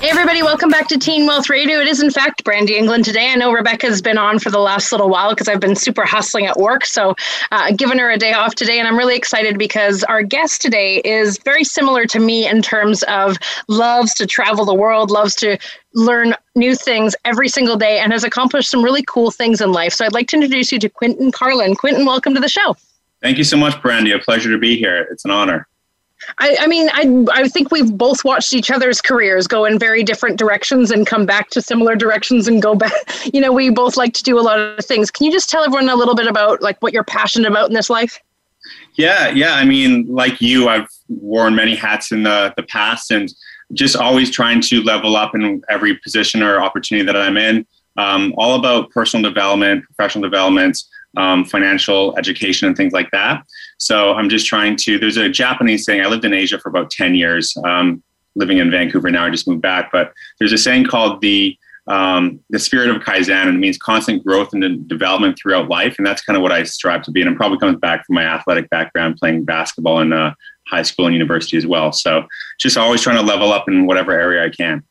[0.00, 1.78] Hey, everybody, welcome back to Teen Wealth Radio.
[1.78, 3.32] It is, in fact, Brandi England today.
[3.32, 6.46] I know Rebecca's been on for the last little while because I've been super hustling
[6.46, 6.86] at work.
[6.86, 7.14] So,
[7.52, 8.78] uh, giving her a day off today.
[8.78, 13.02] And I'm really excited because our guest today is very similar to me in terms
[13.02, 13.36] of
[13.68, 15.58] loves to travel the world, loves to
[15.92, 19.92] learn new things every single day, and has accomplished some really cool things in life.
[19.92, 21.76] So, I'd like to introduce you to Quinton Carlin.
[21.76, 22.74] Quinton, welcome to the show.
[23.20, 24.14] Thank you so much, Brandi.
[24.14, 25.06] A pleasure to be here.
[25.10, 25.68] It's an honor.
[26.38, 30.02] I, I, mean, I, I think we've both watched each other's careers go in very
[30.02, 32.92] different directions and come back to similar directions and go back.
[33.32, 35.10] You know, we both like to do a lot of things.
[35.10, 37.74] Can you just tell everyone a little bit about like what you're passionate about in
[37.74, 38.18] this life?
[38.94, 39.54] Yeah, yeah.
[39.54, 43.32] I mean, like you, I've worn many hats in the, the past and
[43.72, 47.66] just always trying to level up in every position or opportunity that I'm in.
[47.96, 50.78] Um, all about personal development, professional development,
[51.16, 53.44] um, financial education, and things like that.
[53.80, 54.98] So I'm just trying to.
[54.98, 56.02] There's a Japanese saying.
[56.02, 58.02] I lived in Asia for about ten years, um,
[58.34, 59.24] living in Vancouver now.
[59.24, 63.30] I just moved back, but there's a saying called the um, the spirit of kaizen,
[63.30, 65.94] and it means constant growth and development throughout life.
[65.96, 67.22] And that's kind of what I strive to be.
[67.22, 70.34] And it probably comes back from my athletic background, playing basketball in uh,
[70.68, 71.90] high school and university as well.
[71.90, 72.26] So
[72.60, 74.84] just always trying to level up in whatever area I can.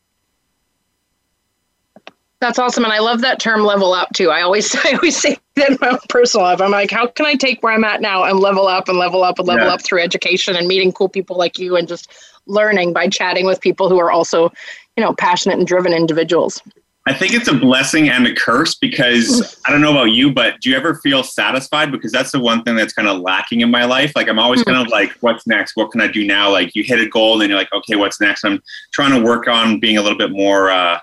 [2.40, 4.30] That's awesome, and I love that term "level up" too.
[4.30, 6.60] I always, I always say that in my own personal life.
[6.60, 9.22] I'm like, how can I take where I'm at now and level up and level
[9.22, 9.74] up and level yeah.
[9.74, 12.10] up through education and meeting cool people like you and just
[12.46, 14.50] learning by chatting with people who are also,
[14.96, 16.62] you know, passionate and driven individuals.
[17.06, 20.60] I think it's a blessing and a curse because I don't know about you, but
[20.60, 21.90] do you ever feel satisfied?
[21.90, 24.12] Because that's the one thing that's kind of lacking in my life.
[24.14, 24.92] Like I'm always kind of hmm.
[24.92, 25.76] like, what's next?
[25.76, 26.50] What can I do now?
[26.50, 28.44] Like you hit a goal and you're like, okay, what's next?
[28.44, 28.62] I'm
[28.92, 30.70] trying to work on being a little bit more.
[30.70, 31.00] Uh,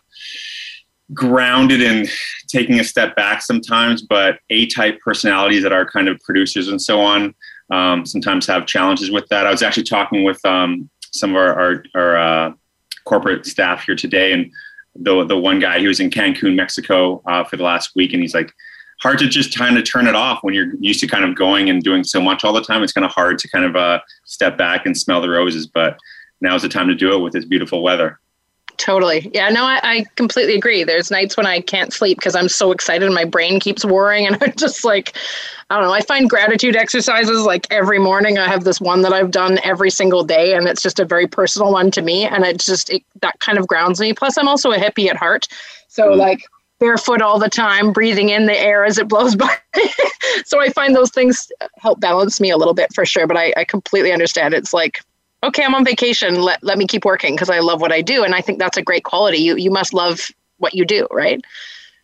[1.13, 2.07] grounded and
[2.47, 6.81] taking a step back sometimes, but A type personalities that are kind of producers and
[6.81, 7.33] so on
[7.71, 9.47] um, sometimes have challenges with that.
[9.47, 12.53] I was actually talking with um, some of our, our, our uh,
[13.05, 14.51] corporate staff here today, and
[14.95, 18.21] the, the one guy, he was in Cancun, Mexico uh, for the last week, and
[18.21, 18.51] he's like,
[19.01, 21.69] hard to just kind of turn it off when you're used to kind of going
[21.69, 22.81] and doing so much all the time.
[22.81, 25.99] It's kind of hard to kind of uh, step back and smell the roses, but
[26.41, 28.19] now's the time to do it with this beautiful weather.
[28.77, 29.31] Totally.
[29.33, 30.83] Yeah, no, I, I completely agree.
[30.83, 34.27] There's nights when I can't sleep because I'm so excited and my brain keeps whirring.
[34.27, 35.17] And I'm just like,
[35.69, 35.93] I don't know.
[35.93, 38.37] I find gratitude exercises like every morning.
[38.37, 41.27] I have this one that I've done every single day, and it's just a very
[41.27, 42.25] personal one to me.
[42.25, 44.13] And it just, it, that kind of grounds me.
[44.13, 45.47] Plus, I'm also a hippie at heart.
[45.87, 46.17] So, mm.
[46.17, 46.43] like,
[46.79, 49.53] barefoot all the time, breathing in the air as it blows by.
[50.45, 53.25] so I find those things help balance me a little bit for sure.
[53.25, 54.53] But I, I completely understand.
[54.53, 55.01] It's like
[55.43, 56.41] okay, I'm on vacation.
[56.41, 58.23] Let, let me keep working because I love what I do.
[58.23, 59.37] And I think that's a great quality.
[59.37, 60.27] You, you must love
[60.57, 61.41] what you do, right?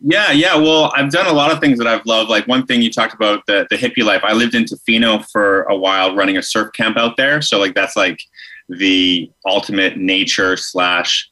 [0.00, 0.56] Yeah, yeah.
[0.56, 2.28] Well, I've done a lot of things that I've loved.
[2.28, 4.22] Like one thing you talked about the, the hippie life.
[4.22, 7.40] I lived in Tofino for a while running a surf camp out there.
[7.40, 8.18] So like that's like
[8.68, 11.28] the ultimate nature slash,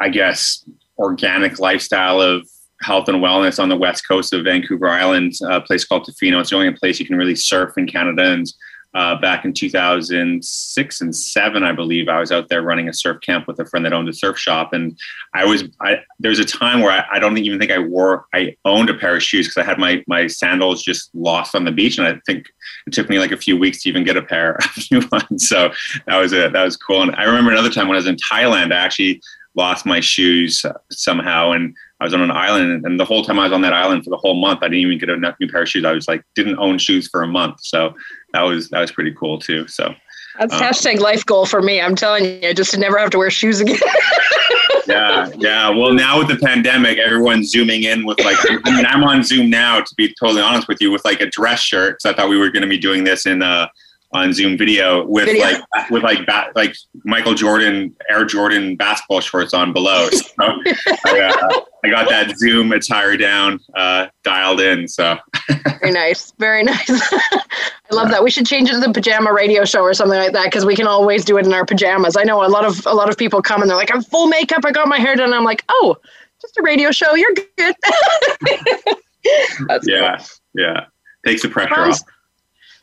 [0.00, 0.64] I guess,
[0.98, 2.48] organic lifestyle of
[2.80, 6.40] health and wellness on the west coast of Vancouver Island, a place called Tofino.
[6.40, 8.32] It's the only place you can really surf in Canada.
[8.32, 8.46] And
[8.94, 13.20] uh, back in 2006 and seven, I believe, I was out there running a surf
[13.22, 14.96] camp with a friend that owned a surf shop, and
[15.34, 18.26] I was I, there was a time where I, I, don't even think I wore
[18.32, 21.64] I owned a pair of shoes because I had my my sandals just lost on
[21.64, 22.46] the beach, and I think
[22.86, 25.48] it took me like a few weeks to even get a pair of new ones.
[25.48, 25.72] So
[26.06, 27.02] that was a, that was cool.
[27.02, 29.20] And I remember another time when I was in Thailand, I actually
[29.56, 31.74] lost my shoes somehow, and
[32.04, 34.10] I was on an island, and the whole time I was on that island for
[34.10, 35.86] the whole month, I didn't even get a new pair of shoes.
[35.86, 37.94] I was like, didn't own shoes for a month, so
[38.34, 39.66] that was that was pretty cool too.
[39.68, 39.94] So
[40.38, 41.80] that's um, hashtag life goal for me.
[41.80, 43.78] I'm telling you, I just to never have to wear shoes again.
[44.86, 45.70] yeah, yeah.
[45.70, 48.36] Well, now with the pandemic, everyone's zooming in with like.
[48.66, 49.80] I mean, I'm on Zoom now.
[49.80, 52.02] To be totally honest with you, with like a dress shirt.
[52.02, 53.68] So I thought we were going to be doing this in uh
[54.14, 55.44] on Zoom video with video.
[55.44, 56.74] like with like ba- like
[57.04, 60.08] Michael Jordan Air Jordan basketball shorts on below.
[60.10, 64.86] So I, uh, I, got that Zoom attire down, uh, dialed in.
[64.88, 65.18] So
[65.80, 66.88] very nice, very nice.
[66.90, 68.22] I love that.
[68.22, 70.76] We should change it to the pajama radio show or something like that because we
[70.76, 72.16] can always do it in our pajamas.
[72.16, 74.28] I know a lot of a lot of people come and they're like, "I'm full
[74.28, 74.64] makeup.
[74.64, 75.96] I got my hair done." I'm like, "Oh,
[76.40, 77.14] just a radio show.
[77.14, 77.74] You're good."
[79.84, 80.26] yeah, cool.
[80.54, 80.86] yeah.
[81.26, 82.00] Takes the pressure off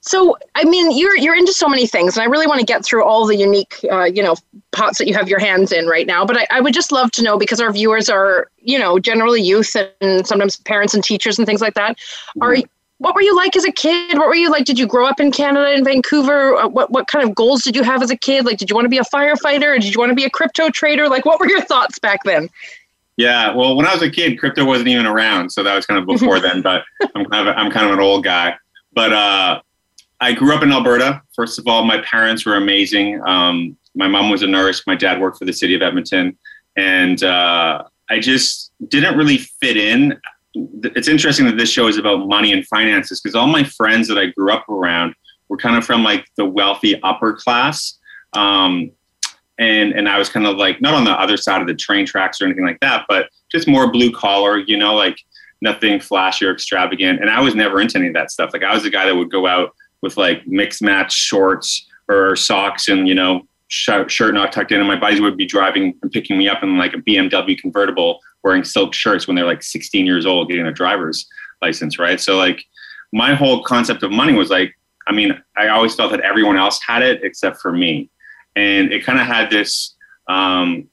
[0.04, 2.84] So, I mean, you're you're into so many things, and I really want to get
[2.84, 4.36] through all the unique, uh, you know,
[4.72, 6.26] pots that you have your hands in right now.
[6.26, 9.44] But I, I would just love to know because our viewers are, you know, generally
[9.44, 12.00] youth and sometimes parents and teachers and things like that.
[12.42, 12.58] Are
[13.02, 14.18] what were you like as a kid?
[14.18, 14.66] What were you like?
[14.66, 16.56] Did you grow up in Canada in Vancouver?
[16.56, 18.46] Uh, what what kind of goals did you have as a kid?
[18.46, 19.76] Like, did you want to be a firefighter?
[19.76, 21.10] Or did you want to be a crypto trader?
[21.10, 22.50] Like, what were your thoughts back then?
[23.18, 26.00] Yeah, well, when I was a kid, crypto wasn't even around, so that was kind
[26.00, 26.62] of before then.
[26.62, 26.84] But
[27.16, 28.56] I'm kind of I'm kind of an old guy.
[28.94, 29.62] But uh,
[30.22, 31.22] I grew up in Alberta.
[31.36, 33.20] First of all, my parents were amazing.
[33.26, 34.84] Um, my mom was a nurse.
[34.86, 36.38] My dad worked for the city of Edmonton,
[36.78, 40.20] and uh, I just didn't really fit in.
[40.54, 44.20] It's interesting that this show is about money and finances because all my friends that
[44.20, 45.16] I grew up around
[45.50, 47.98] were kind of from like the wealthy upper class.
[48.34, 48.92] Um,
[49.58, 52.06] and and I was kind of like not on the other side of the train
[52.06, 55.18] tracks or anything like that, but just more blue collar, you know, like
[55.62, 57.22] nothing flashy or extravagant.
[57.22, 58.52] And I was never into any of that stuff.
[58.54, 62.36] Like I was the guy that would go out with like mixed match shorts or
[62.36, 66.12] socks and you know shirt, not tucked in, and my buddies would be driving and
[66.12, 70.06] picking me up in like a BMW convertible, wearing silk shirts when they're like 16
[70.06, 71.26] years old, getting a driver's
[71.62, 72.20] license, right?
[72.20, 72.64] So like
[73.14, 74.78] my whole concept of money was like,
[75.08, 78.10] I mean, I always felt that everyone else had it except for me,
[78.56, 79.96] and it kind of had this
[80.28, 80.88] um,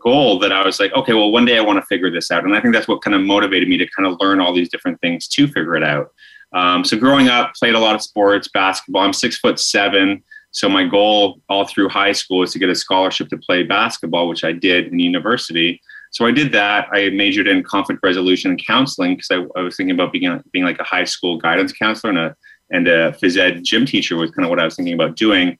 [0.00, 2.44] goal that I was like, okay, well, one day I want to figure this out,
[2.44, 4.68] and I think that's what kind of motivated me to kind of learn all these
[4.68, 6.12] different things to figure it out.
[6.52, 9.02] Um, so growing up, played a lot of sports, basketball.
[9.02, 10.22] I'm six foot seven.
[10.52, 14.28] So my goal all through high school was to get a scholarship to play basketball,
[14.28, 15.80] which I did in university.
[16.10, 16.88] So I did that.
[16.92, 20.64] I majored in conflict resolution and counseling because I, I, was thinking about being, being
[20.64, 22.36] like a high school guidance counselor and a,
[22.70, 25.56] and a phys ed gym teacher was kind of what I was thinking about doing.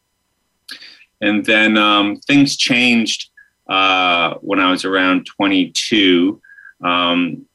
[1.20, 3.30] And then um, things changed
[3.68, 6.40] uh, when I was around 22.
[6.82, 7.46] Um,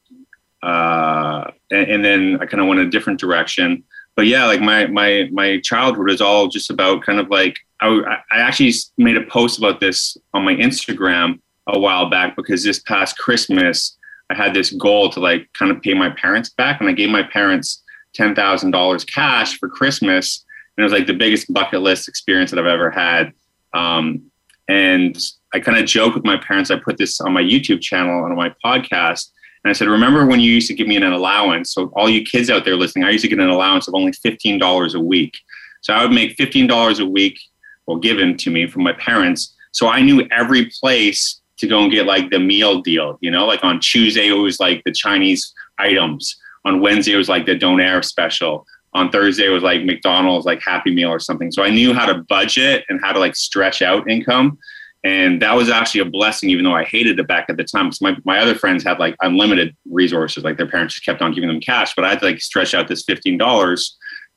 [0.62, 3.84] uh, and, and then I kind of went a different direction.
[4.14, 7.88] But yeah, like my my my childhood is all just about kind of like I,
[8.30, 12.78] I actually made a post about this on my Instagram a while back because this
[12.80, 13.96] past Christmas
[14.30, 17.10] I had this goal to like kind of pay my parents back, and I gave
[17.10, 17.82] my parents
[18.14, 20.44] ten thousand dollars cash for Christmas,
[20.76, 23.32] and it was like the biggest bucket list experience that I've ever had.
[23.74, 24.22] Um,
[24.68, 25.16] and
[25.54, 26.70] I kind of joke with my parents.
[26.70, 29.30] I put this on my YouTube channel and on my podcast
[29.66, 31.72] and I said, remember when you used to give me an allowance?
[31.72, 34.12] So all you kids out there listening, I used to get an allowance of only
[34.12, 35.36] $15 a week.
[35.80, 37.36] So I would make $15 a week,
[37.84, 39.56] well, given to me from my parents.
[39.72, 43.44] So I knew every place to go and get like the meal deal, you know,
[43.44, 46.36] like on Tuesday, it was like the Chinese items.
[46.64, 48.64] On Wednesday, it was like the Donair special.
[48.94, 51.50] On Thursday, it was like McDonald's, like Happy Meal or something.
[51.50, 54.58] So I knew how to budget and how to like stretch out income
[55.04, 57.86] and that was actually a blessing even though i hated it back at the time
[57.86, 60.44] because my, my other friends had like unlimited resources.
[60.44, 62.74] Like their parents just kept on giving them cash but i had to like stretch
[62.74, 63.38] out this $15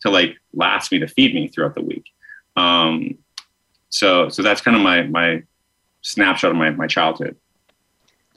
[0.01, 2.05] to like last me to feed me throughout the week.
[2.55, 3.17] Um,
[3.89, 5.43] so so that's kind of my my
[6.01, 7.35] snapshot of my, my childhood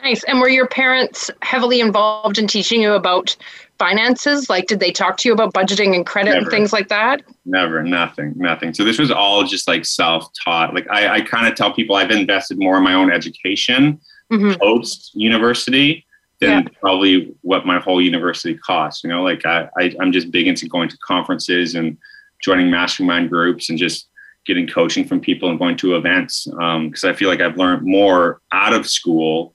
[0.02, 3.36] nice and were your parents heavily involved in teaching you about
[3.78, 4.48] finances?
[4.48, 6.42] Like, did they talk to you about budgeting and credit Never.
[6.42, 7.22] and things like that?
[7.44, 8.74] Never, nothing, nothing.
[8.74, 10.74] So this was all just like self-taught.
[10.74, 14.00] Like I, I kind of tell people I've invested more in my own education
[14.30, 14.58] mm-hmm.
[14.60, 16.06] post university
[16.40, 16.68] than yeah.
[16.80, 19.04] probably what my whole university costs.
[19.04, 21.96] You know, like I, I, I'm just big into going to conferences and
[22.42, 24.08] joining mastermind groups and just
[24.44, 27.86] getting coaching from people and going to events because um, I feel like I've learned
[27.86, 29.54] more out of school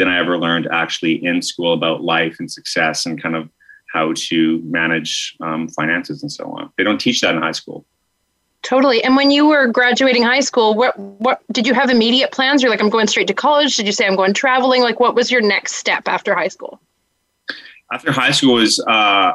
[0.00, 3.48] than I ever learned actually in school about life and success and kind of
[3.92, 6.72] how to manage um, finances and so on.
[6.76, 7.84] They don't teach that in high school.
[8.62, 9.02] Totally.
[9.04, 12.62] And when you were graduating high school, what what did you have immediate plans?
[12.62, 13.76] You're like, I'm going straight to college.
[13.76, 14.82] Did you say I'm going traveling?
[14.82, 16.80] Like, what was your next step after high school?
[17.92, 19.32] After high school was uh,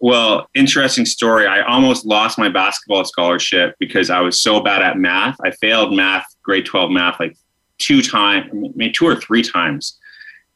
[0.00, 1.46] well, interesting story.
[1.46, 5.36] I almost lost my basketball scholarship because I was so bad at math.
[5.44, 7.36] I failed math, grade 12 math, like
[7.78, 9.98] two times, maybe two or three times,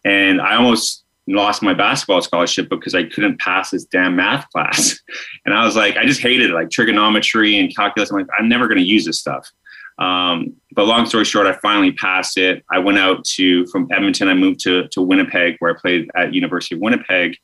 [0.04, 4.98] and I almost lost my basketball scholarship because I couldn't pass this damn math class.
[5.44, 8.10] And I was like, I just hated it, like trigonometry and calculus.
[8.10, 9.50] I'm like, I'm never going to use this stuff.
[9.98, 12.64] Um, but long story short, I finally passed it.
[12.70, 14.28] I went out to from Edmonton.
[14.28, 17.36] I moved to to Winnipeg, where I played at University of Winnipeg.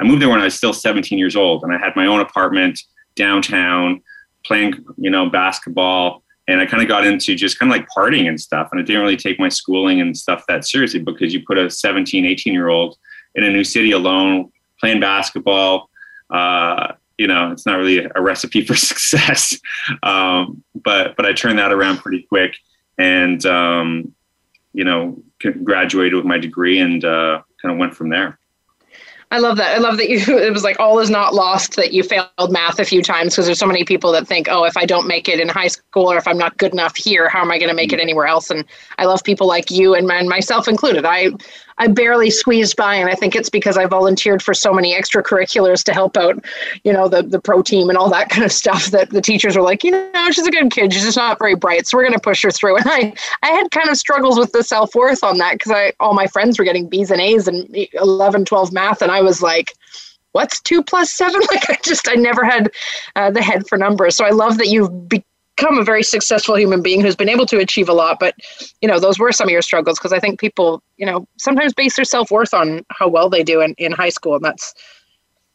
[0.00, 2.20] I moved there when I was still 17 years old, and I had my own
[2.20, 2.80] apartment
[3.16, 4.00] downtown,
[4.44, 6.22] playing you know basketball.
[6.50, 8.70] And I kind of got into just kind of like partying and stuff.
[8.72, 11.70] And I didn't really take my schooling and stuff that seriously because you put a
[11.70, 12.98] 17, 18 year old
[13.34, 15.88] in a new city alone, playing basketball.
[16.28, 19.58] Uh, you know, it's not really a recipe for success.
[20.02, 22.56] Um, but but I turned that around pretty quick,
[22.98, 24.14] and um,
[24.72, 25.22] you know,
[25.62, 28.39] graduated with my degree and uh, kind of went from there.
[29.32, 29.76] I love that.
[29.76, 32.80] I love that you, it was like all is not lost that you failed math
[32.80, 35.28] a few times because there's so many people that think, oh, if I don't make
[35.28, 37.68] it in high school or if I'm not good enough here, how am I going
[37.68, 38.02] to make it mm.
[38.02, 38.50] anywhere else?
[38.50, 38.64] And
[38.98, 41.04] I love people like you and myself included.
[41.04, 41.30] I,
[41.80, 45.82] I barely squeezed by, and I think it's because I volunteered for so many extracurriculars
[45.84, 46.44] to help out,
[46.84, 48.86] you know, the the pro team and all that kind of stuff.
[48.90, 51.54] That the teachers were like, you know, she's a good kid, she's just not very
[51.54, 52.76] bright, so we're going to push her through.
[52.80, 55.92] And I I had kind of struggles with the self worth on that because I
[56.00, 59.42] all my friends were getting B's and A's and 11, 12 math, and I was
[59.42, 59.72] like
[60.32, 61.40] what's two plus seven?
[61.50, 62.70] Like I just, I never had
[63.16, 64.14] uh, the head for numbers.
[64.14, 65.24] So I love that you've be-
[65.60, 68.18] become a very successful human being who's been able to achieve a lot.
[68.18, 68.34] But,
[68.80, 71.74] you know, those were some of your struggles because I think people, you know, sometimes
[71.74, 74.36] base their self worth on how well they do in, in high school.
[74.36, 74.74] And that's,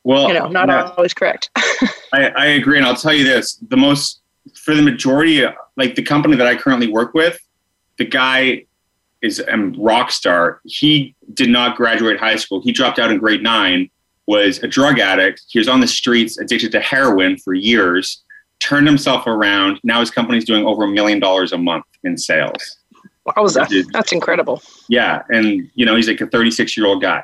[0.04, 1.50] well, you know, not yeah, always correct.
[2.14, 2.78] I, I agree.
[2.78, 4.22] And I'll tell you this the most,
[4.54, 5.44] for the majority,
[5.76, 7.40] like the company that I currently work with,
[7.98, 8.66] the guy
[9.24, 10.62] is a rock star.
[10.66, 12.62] He did not graduate high school.
[12.62, 13.90] He dropped out in grade nine,
[14.28, 15.42] was a drug addict.
[15.48, 18.24] He was on the streets, addicted to heroin for years
[18.60, 19.80] turned himself around.
[19.84, 22.78] Now his company's doing over a million dollars a month in sales.
[23.26, 23.72] Wow, was that?
[23.92, 24.62] That's incredible.
[24.88, 27.24] Yeah, and you know he's like a 36 year old guy.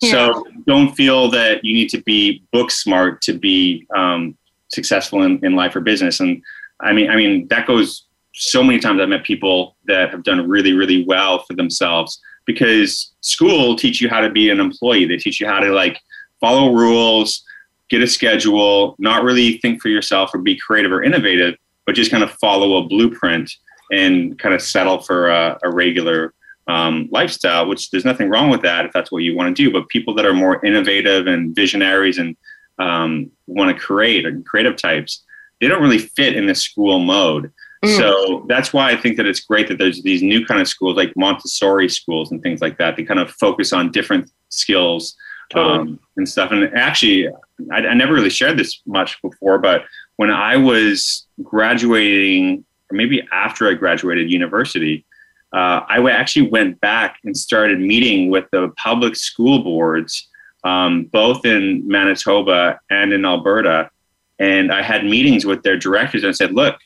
[0.00, 0.10] Yeah.
[0.10, 4.36] So don't feel that you need to be book smart to be um,
[4.68, 6.20] successful in, in life or business.
[6.20, 6.40] And
[6.80, 9.00] I mean, I mean that goes so many times.
[9.00, 14.08] I've met people that have done really, really well for themselves because school teach you
[14.08, 15.04] how to be an employee.
[15.04, 16.00] They teach you how to like
[16.40, 17.44] follow rules,
[17.90, 21.56] get a schedule, not really think for yourself or be creative or innovative,
[21.86, 23.52] but just kind of follow a blueprint
[23.92, 26.32] and kind of settle for a, a regular
[26.68, 29.72] um, lifestyle, which there's nothing wrong with that if that's what you want to do.
[29.72, 32.36] But people that are more innovative and visionaries and
[32.78, 35.24] um, want to create and creative types,
[35.60, 37.52] they don't really fit in the school mode.
[37.84, 37.96] Mm.
[37.96, 40.96] So that's why I think that it's great that there's these new kind of schools
[40.96, 42.96] like Montessori schools and things like that.
[42.96, 45.16] They kind of focus on different skills
[45.50, 45.78] totally.
[45.78, 46.52] um, and stuff.
[46.52, 47.28] And actually,
[47.72, 49.84] I, I, never really shared this much before, but
[50.16, 55.04] when I was graduating, or maybe after I graduated university,
[55.52, 60.28] uh, I actually went back and started meeting with the public school boards,
[60.62, 63.90] um, both in Manitoba and in Alberta.
[64.38, 66.76] And I had meetings with their directors and I said, look,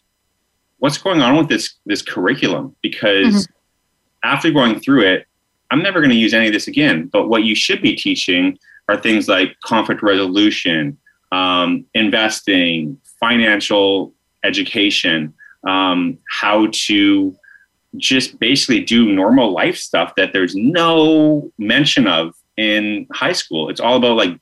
[0.79, 2.75] what's going on with this, this curriculum?
[2.83, 4.29] Because mm-hmm.
[4.29, 5.27] after going through it,
[5.71, 7.09] I'm never going to use any of this again.
[7.13, 10.99] But what you should be teaching are things like conflict resolution,
[11.33, 14.13] um, investing, financial
[14.45, 15.33] education,
[15.67, 17.35] um, how to
[17.97, 23.71] just basically do normal life stuff that there's no mention of in high school.
[23.71, 24.39] It's all about like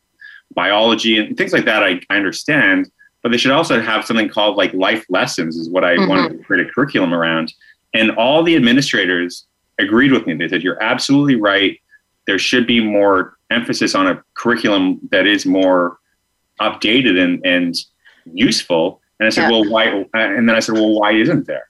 [0.55, 1.83] biology and things like that.
[1.83, 2.91] I, I understand,
[3.23, 6.09] but they should also have something called like life lessons, is what I mm-hmm.
[6.09, 7.53] wanted to create a curriculum around.
[7.95, 9.47] And all the administrators
[9.79, 10.35] agreed with me.
[10.35, 11.79] They said, You're absolutely right.
[12.27, 15.99] There should be more emphasis on a curriculum that is more
[16.61, 17.75] updated and, and
[18.33, 19.01] useful.
[19.19, 19.51] And I said, yeah.
[19.51, 20.07] Well, why?
[20.15, 21.69] And then I said, Well, why isn't there?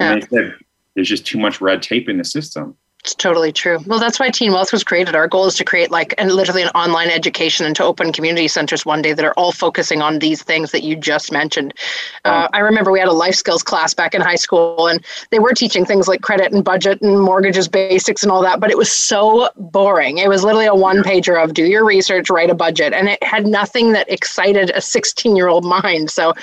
[0.00, 0.12] Yeah.
[0.12, 0.54] And they said,
[0.94, 2.76] There's just too much red tape in the system.
[3.06, 3.78] It's totally true.
[3.86, 5.14] Well, that's why Teen Wealth was created.
[5.14, 8.48] Our goal is to create like and literally an online education and to open community
[8.48, 11.72] centers one day that are all focusing on these things that you just mentioned.
[12.24, 15.38] Uh, I remember we had a life skills class back in high school, and they
[15.38, 18.76] were teaching things like credit and budget and mortgages basics and all that, but it
[18.76, 20.18] was so boring.
[20.18, 23.22] It was literally a one pager of do your research, write a budget, and it
[23.22, 26.10] had nothing that excited a 16 year old mind.
[26.10, 26.34] So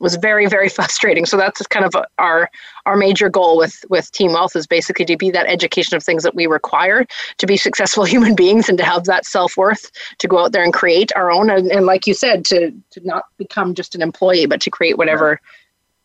[0.00, 1.26] was very very frustrating.
[1.26, 2.50] So that's kind of our
[2.86, 6.22] our major goal with with Teen Wealth is basically to be that education of things
[6.22, 7.06] that we require
[7.38, 10.72] to be successful human beings and to have that self-worth to go out there and
[10.72, 11.50] create our own.
[11.50, 14.98] And, and like you said to to not become just an employee but to create
[14.98, 15.40] whatever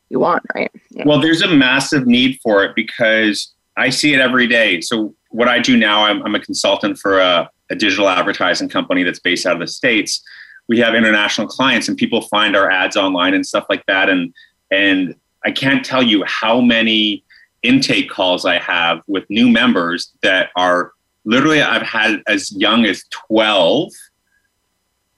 [0.09, 0.71] you want right?
[0.91, 1.03] Yeah.
[1.05, 4.81] well there's a massive need for it because i see it every day.
[4.81, 9.03] So what i do now i'm, I'm a consultant for a, a digital advertising company
[9.03, 10.21] that's based out of the states
[10.67, 14.09] we have international clients and people find our ads online and stuff like that.
[14.09, 14.33] And
[14.71, 17.23] and i can't tell you how many
[17.63, 20.91] intake calls i have with new members that are
[21.23, 23.91] literally i've had as young as 12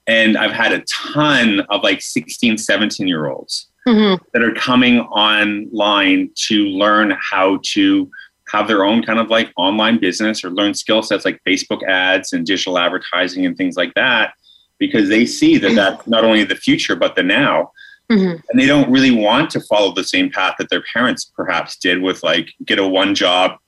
[0.06, 4.22] and i've had a ton of like 16 17 year olds mm-hmm.
[4.32, 8.10] that are coming online to learn how to
[8.48, 12.32] have their own kind of like online business or learn skill sets like facebook ads
[12.32, 14.32] and digital advertising and things like that
[14.78, 17.72] because they see that that's not only the future but the now.
[18.10, 18.40] Mm-hmm.
[18.48, 22.00] and they don't really want to follow the same path that their parents perhaps did
[22.00, 23.58] with like get a one job.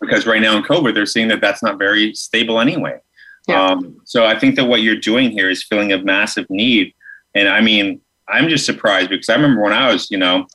[0.00, 2.98] Because right now in covid they're seeing that that's not very stable anyway.
[3.46, 3.62] Yeah.
[3.62, 6.94] um, so i think that what you're doing here is filling a massive need.
[7.34, 10.46] And i mean i'm just surprised because i remember when i was you know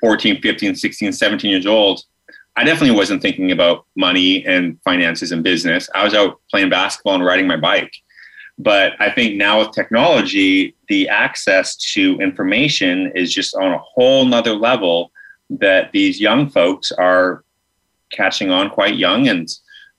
[0.00, 2.02] 14 15 16 17 years old
[2.56, 5.88] i definitely wasn't thinking about money and finances and business.
[5.94, 7.92] I was out playing basketball and riding my bike
[8.58, 14.24] But I think now with technology, the access to information is just on a whole
[14.24, 15.12] nother level
[15.50, 17.44] that these young folks are
[18.10, 19.28] catching on quite young.
[19.28, 19.46] And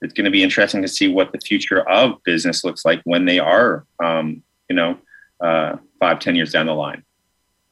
[0.02, 3.26] it's going to be interesting to see what the future of business looks like when
[3.26, 4.98] they are, um, you know,
[5.40, 7.02] uh, five, ten years down the line.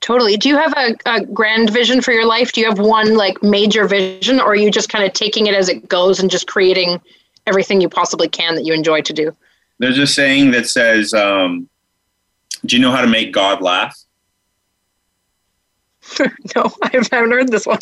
[0.01, 0.37] Totally.
[0.37, 2.53] Do you have a, a grand vision for your life?
[2.53, 5.55] Do you have one like major vision, or are you just kind of taking it
[5.55, 7.01] as it goes and just creating
[7.47, 9.37] everything you possibly can that you enjoy to do?
[9.79, 11.69] There's a saying that says, um,
[12.65, 13.97] "Do you know how to make God laugh?"
[16.21, 17.79] no, I haven't heard this one.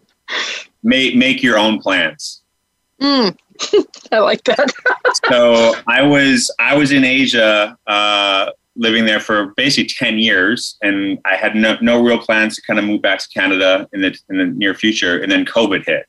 [0.82, 2.42] make make your own plans.
[3.00, 3.36] Mm,
[4.12, 4.72] I like that.
[5.28, 11.18] so I was I was in Asia, uh, living there for basically ten years, and
[11.24, 14.18] I had no, no real plans to kind of move back to Canada in the
[14.30, 15.20] in the near future.
[15.20, 16.06] And then COVID hit,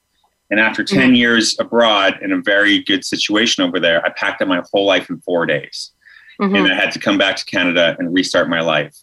[0.50, 1.16] and after 10 mm-hmm.
[1.16, 5.10] years abroad in a very good situation over there, I packed up my whole life
[5.10, 5.92] in four days.
[6.40, 6.56] Mm-hmm.
[6.56, 8.96] And I had to come back to Canada and restart my life.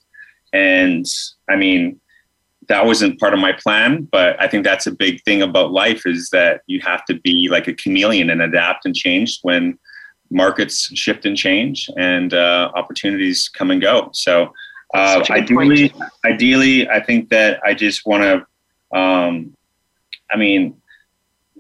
[0.53, 1.07] And
[1.49, 2.01] I mean,
[2.69, 6.07] that wasn't part of my plan, but I think that's a big thing about life
[6.07, 9.79] is that you have to be like a chameleon and adapt and change when
[10.31, 14.11] markets shift and change and uh, opportunities come and go.
[14.13, 14.53] So,
[14.95, 15.93] uh, ideally,
[16.25, 18.97] ideally, I think that I just want to.
[18.97, 19.57] Um,
[20.33, 20.81] I mean,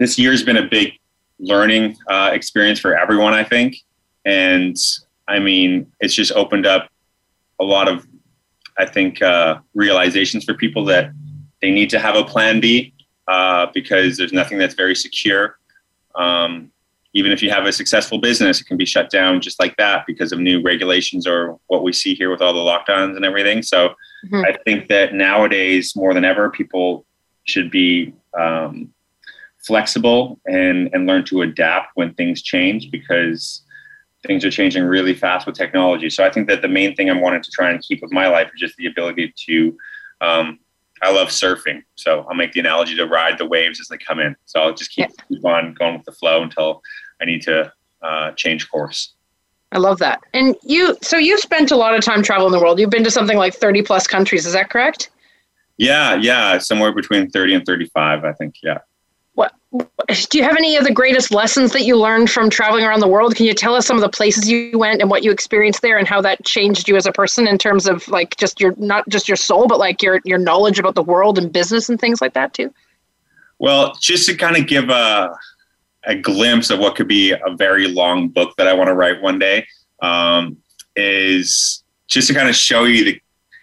[0.01, 0.95] this year's been a big
[1.39, 3.77] learning uh, experience for everyone, I think.
[4.25, 4.77] And
[5.29, 6.91] I mean, it's just opened up
[7.61, 8.07] a lot of,
[8.79, 11.13] I think, uh, realizations for people that
[11.61, 12.95] they need to have a plan B
[13.29, 15.59] uh, because there's nothing that's very secure.
[16.17, 16.73] Um,
[17.13, 20.07] even if you have a successful business, it can be shut down just like that
[20.07, 23.63] because of new regulations or what we see here with all the lockdowns and everything.
[23.63, 23.89] So
[24.25, 24.45] mm-hmm.
[24.47, 27.05] I think that nowadays, more than ever, people
[27.45, 28.93] should be um,
[29.61, 33.63] flexible and and learn to adapt when things change because
[34.27, 36.11] things are changing really fast with technology.
[36.11, 38.29] So I think that the main thing I'm wanting to try and keep with my
[38.29, 39.77] life is just the ability to.
[40.21, 40.59] Um,
[41.03, 44.21] I love surfing, so I'll make the analogy to ride the waves as they come
[44.21, 44.37] in.
[44.45, 45.25] So I'll just keep, yeah.
[45.29, 46.83] keep on going with the flow until
[47.23, 49.15] I need to uh, change course.
[49.73, 50.21] I love that.
[50.35, 52.79] And you, so you've spent a lot of time traveling the world.
[52.79, 54.45] You've been to something like 30 plus countries.
[54.45, 55.09] Is that correct?
[55.79, 58.57] Yeah, yeah, somewhere between 30 and 35, I think.
[58.63, 58.81] Yeah
[59.73, 63.09] do you have any of the greatest lessons that you learned from traveling around the
[63.09, 63.37] world?
[63.37, 65.97] Can you tell us some of the places you went and what you experienced there
[65.97, 69.09] and how that changed you as a person in terms of like just your not
[69.09, 72.21] just your soul but like your your knowledge about the world and business and things
[72.21, 72.73] like that too?
[73.59, 75.33] Well just to kind of give a
[76.05, 79.21] a glimpse of what could be a very long book that i want to write
[79.21, 79.67] one day
[80.01, 80.57] um,
[80.97, 83.21] is just to kind of show you the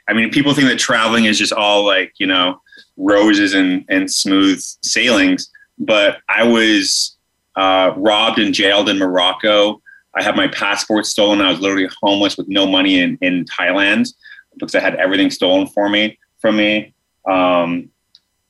[0.08, 2.62] i mean people think that traveling is just all like you know
[2.96, 7.18] roses and, and smooth sailings but I was
[7.56, 9.82] uh, robbed and jailed in Morocco.
[10.16, 11.42] I had my passport stolen.
[11.42, 14.08] I was literally homeless with no money in, in Thailand
[14.54, 16.94] because I had everything stolen for me from me.
[17.30, 17.90] Um,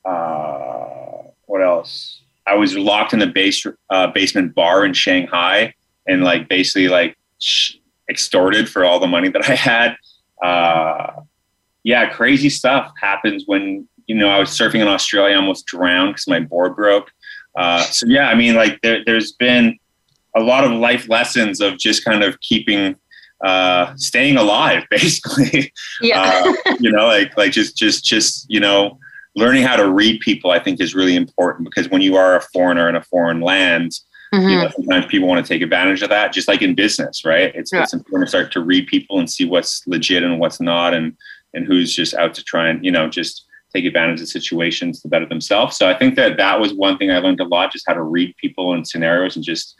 [0.04, 0.86] uh,
[1.46, 2.22] what else?
[2.46, 5.74] I was locked in the base, uh, basement bar in Shanghai
[6.06, 7.16] and like basically like
[8.08, 9.96] extorted for all the money that I had.
[10.42, 11.22] Uh,
[11.82, 16.14] yeah, crazy stuff happens when you know I was surfing in Australia, I almost drowned
[16.14, 17.10] because my board broke.
[17.56, 19.78] Uh, so yeah, I mean, like there, has been
[20.36, 22.96] a lot of life lessons of just kind of keeping,
[23.44, 25.72] uh, staying alive, basically.
[26.00, 26.42] Yeah.
[26.44, 28.98] uh, you know, like like just just just you know,
[29.34, 32.40] learning how to read people, I think, is really important because when you are a
[32.40, 33.92] foreigner in a foreign land.
[34.34, 34.46] Mm-hmm.
[34.46, 37.50] You know, sometimes people want to take advantage of that, just like in business, right?
[37.54, 37.82] It's, yeah.
[37.82, 41.16] it's important to start to read people and see what's legit and what's not, and
[41.54, 43.44] and who's just out to try and you know just
[43.78, 45.76] take advantage of situations to better themselves.
[45.76, 48.02] So I think that that was one thing I learned a lot, just how to
[48.02, 49.76] read people and scenarios and just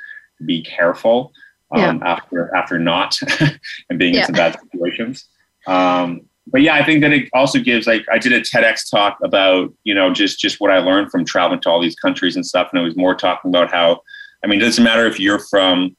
[0.47, 1.33] be careful
[1.73, 2.07] um, yeah.
[2.07, 3.19] after after not
[3.91, 4.21] and being yeah.
[4.21, 5.27] in some bad situations.
[5.67, 9.19] Um, but yeah, I think that it also gives like I did a TEDx talk
[9.23, 12.47] about you know just just what I learned from traveling to all these countries and
[12.47, 14.01] stuff, and it was more talking about how
[14.45, 15.97] I mean it doesn't matter if you're from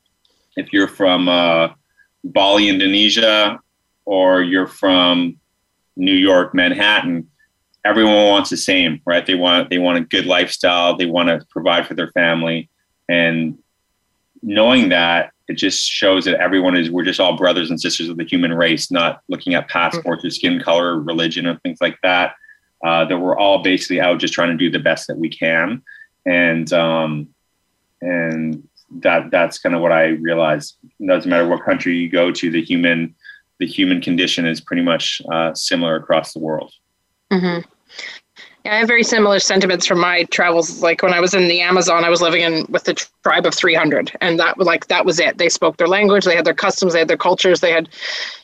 [0.56, 1.70] if you're from uh,
[2.24, 3.60] Bali, Indonesia,
[4.06, 5.38] or you're from
[5.96, 7.30] New York, Manhattan
[7.86, 9.26] everyone wants the same, right?
[9.26, 10.96] They want they want a good lifestyle.
[10.96, 12.70] They want to provide for their family,
[13.08, 13.58] and
[14.42, 18.18] knowing that it just shows that everyone is we're just all brothers and sisters of
[18.18, 21.98] the human race, not looking at passports or skin color, or religion, or things like
[22.04, 22.36] that.
[22.86, 25.82] Uh, that we're all basically out just trying to do the best that we can,
[26.26, 27.28] and um,
[28.02, 28.66] and
[29.02, 30.78] that that's kind of what I realized.
[31.00, 33.16] It doesn't matter what country you go to, the human
[33.60, 36.72] the human condition is pretty much uh, similar across the world.
[37.32, 37.70] Mm-hmm.
[38.66, 40.82] I have very similar sentiments from my travels.
[40.82, 43.56] Like when I was in the Amazon, I was living in with the tribe of
[43.56, 45.38] 300, and that was like that was it.
[45.38, 47.90] They spoke their language, they had their customs, they had their cultures, they had,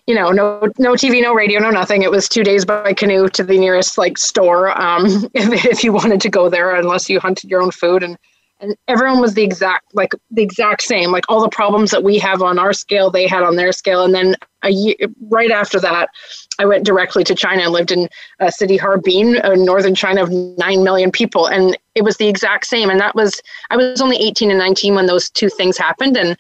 [0.08, 2.02] you know, no no TV, no radio, no nothing.
[2.02, 5.92] It was two days by canoe to the nearest like store um, if, if you
[5.92, 8.18] wanted to go there, unless you hunted your own food and
[8.66, 11.12] and everyone was the exact like the exact same.
[11.12, 14.04] Like all the problems that we have on our scale they had on their scale.
[14.04, 14.96] And then a year
[15.30, 16.10] right after that
[16.58, 20.32] i went directly to china and lived in a city harbin in northern china of
[20.32, 21.46] 9 million people.
[21.46, 22.90] And it was the exact same.
[22.90, 26.18] And that was i was only 18 and 19 when those two things happened.
[26.18, 26.36] And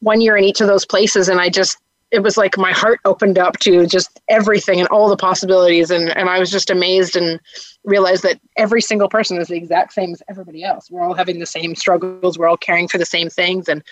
[0.00, 1.78] one year in each of those places and i just
[2.10, 5.90] it was like my heart opened up to just everything and all the possibilities.
[5.90, 7.40] And, and i was just amazed and
[7.84, 10.90] realized that every single person is the exact same as everybody else.
[10.90, 12.38] We're all having the same struggles.
[12.38, 13.68] We're all caring for the same things.
[13.68, 13.82] And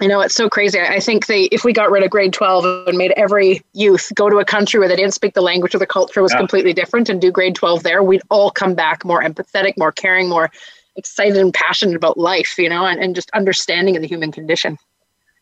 [0.00, 0.80] you know it's so crazy.
[0.80, 4.30] I think they if we got rid of grade 12 and made every youth go
[4.30, 6.38] to a country where they didn't speak the language or the culture was yeah.
[6.38, 10.28] completely different and do grade 12 there we'd all come back more empathetic more caring
[10.28, 10.50] more
[10.96, 14.78] excited and passionate about life you know and, and just understanding of the human condition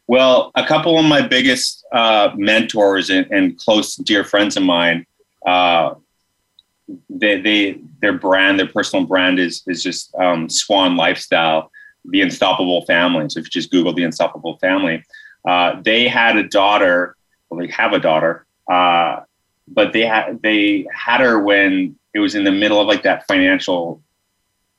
[0.09, 5.07] well, a couple of my biggest uh, mentors and, and, close dear friends of mine,
[5.47, 5.94] uh,
[7.11, 11.71] they, they their brand, their personal brand is is just um, Swan Lifestyle,
[12.07, 13.29] the Unstoppable Family.
[13.29, 15.05] So if you just Google the Unstoppable Family,
[15.47, 17.14] uh, they had a daughter.
[17.51, 19.21] Well, they have a daughter, uh,
[19.68, 20.11] but they
[20.42, 24.03] they had her when it was in the middle of like that financial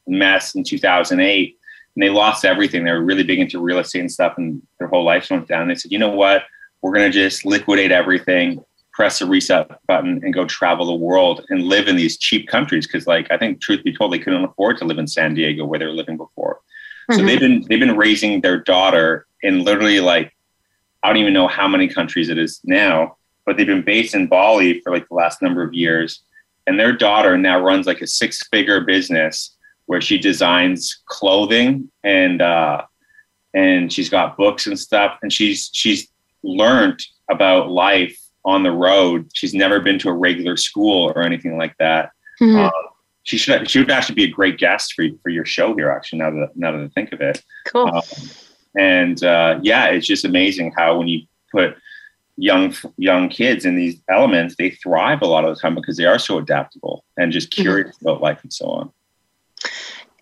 [0.07, 1.58] mess in 2008
[1.99, 2.85] and they lost everything.
[2.85, 5.67] They were really big into real estate and stuff, and their whole life went down.
[5.67, 6.43] They said, you know what?
[6.81, 11.45] We're going to just liquidate everything, press the reset button, and go travel the world
[11.49, 12.87] and live in these cheap countries.
[12.87, 15.65] Because, like, I think, truth be told, they couldn't afford to live in San Diego
[15.65, 16.61] where they were living before.
[17.11, 17.19] Mm-hmm.
[17.19, 20.33] So they've been they've been raising their daughter in literally like
[21.03, 24.27] I don't even know how many countries it is now, but they've been based in
[24.27, 26.21] Bali for like the last number of years.
[26.65, 29.57] And their daughter now runs like a six figure business
[29.89, 32.83] where she designs clothing and uh,
[33.55, 36.07] and she's got books and stuff and she's she's
[36.43, 36.99] learned
[37.31, 39.31] about life on the road.
[39.33, 42.11] She's never been to a regular school or anything like that.
[42.39, 42.65] Mm-hmm.
[42.65, 42.71] Um,
[43.23, 45.89] she should she would actually be a great guest for for your show here.
[45.89, 47.87] Actually, now that now that I think of it, cool.
[47.87, 48.03] Um,
[48.77, 51.21] and uh, yeah, it's just amazing how when you
[51.51, 51.75] put
[52.37, 56.05] young young kids in these elements, they thrive a lot of the time because they
[56.05, 57.63] are so adaptable and just mm-hmm.
[57.63, 58.07] curious mm-hmm.
[58.07, 58.91] about life and so on.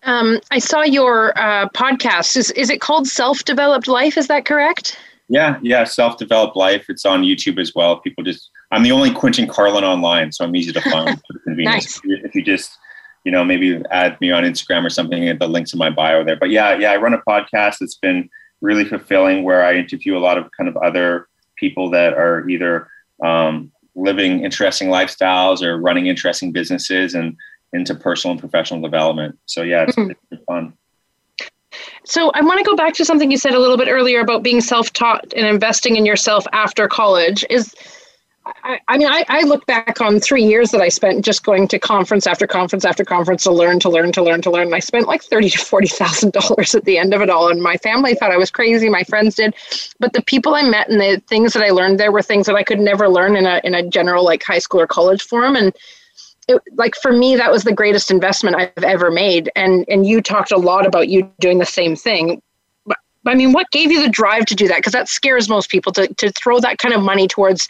[0.08, 2.38] Um, I saw your uh, podcast.
[2.38, 4.18] Is is it called Self Developed Life?
[4.18, 4.98] Is that correct?
[5.28, 6.86] Yeah, yeah, Self Developed Life.
[6.90, 8.00] It's on YouTube as well.
[8.00, 12.02] People just I'm the only Quentin Carlin online, so I'm easy to find for convenience.
[12.06, 12.24] nice.
[12.24, 12.72] If you just
[13.26, 16.38] you know maybe add me on Instagram or something, the links in my bio there.
[16.38, 17.82] But yeah, yeah, I run a podcast.
[17.82, 18.30] It's been
[18.62, 22.88] really fulfilling where I interview a lot of kind of other people that are either
[23.24, 27.36] um, living interesting lifestyles or running interesting businesses and
[27.74, 29.38] into personal and professional development.
[29.46, 30.12] So yeah, it's, mm-hmm.
[30.32, 30.74] it's fun.
[32.06, 34.42] So I want to go back to something you said a little bit earlier about
[34.42, 37.46] being self-taught and investing in yourself after college.
[37.50, 37.76] Is
[38.64, 41.68] I, I mean, I, I, look back on three years that I spent just going
[41.68, 44.68] to conference after conference after conference to learn, to learn, to learn, to learn.
[44.68, 47.50] And I spent like thirty to forty thousand dollars at the end of it all.
[47.50, 48.90] And my family thought I was crazy.
[48.90, 49.54] My friends did,
[50.00, 52.56] but the people I met and the things that I learned there were things that
[52.56, 55.56] I could never learn in a in a general like high school or college forum.
[55.56, 55.76] And
[56.48, 59.52] it, like for me that was the greatest investment i've ever made.
[59.56, 62.42] And and you talked a lot about you doing the same thing.
[62.86, 64.78] But, i mean what gave you the drive to do that?
[64.78, 67.68] Because that scares most people to, to throw that kind of money towards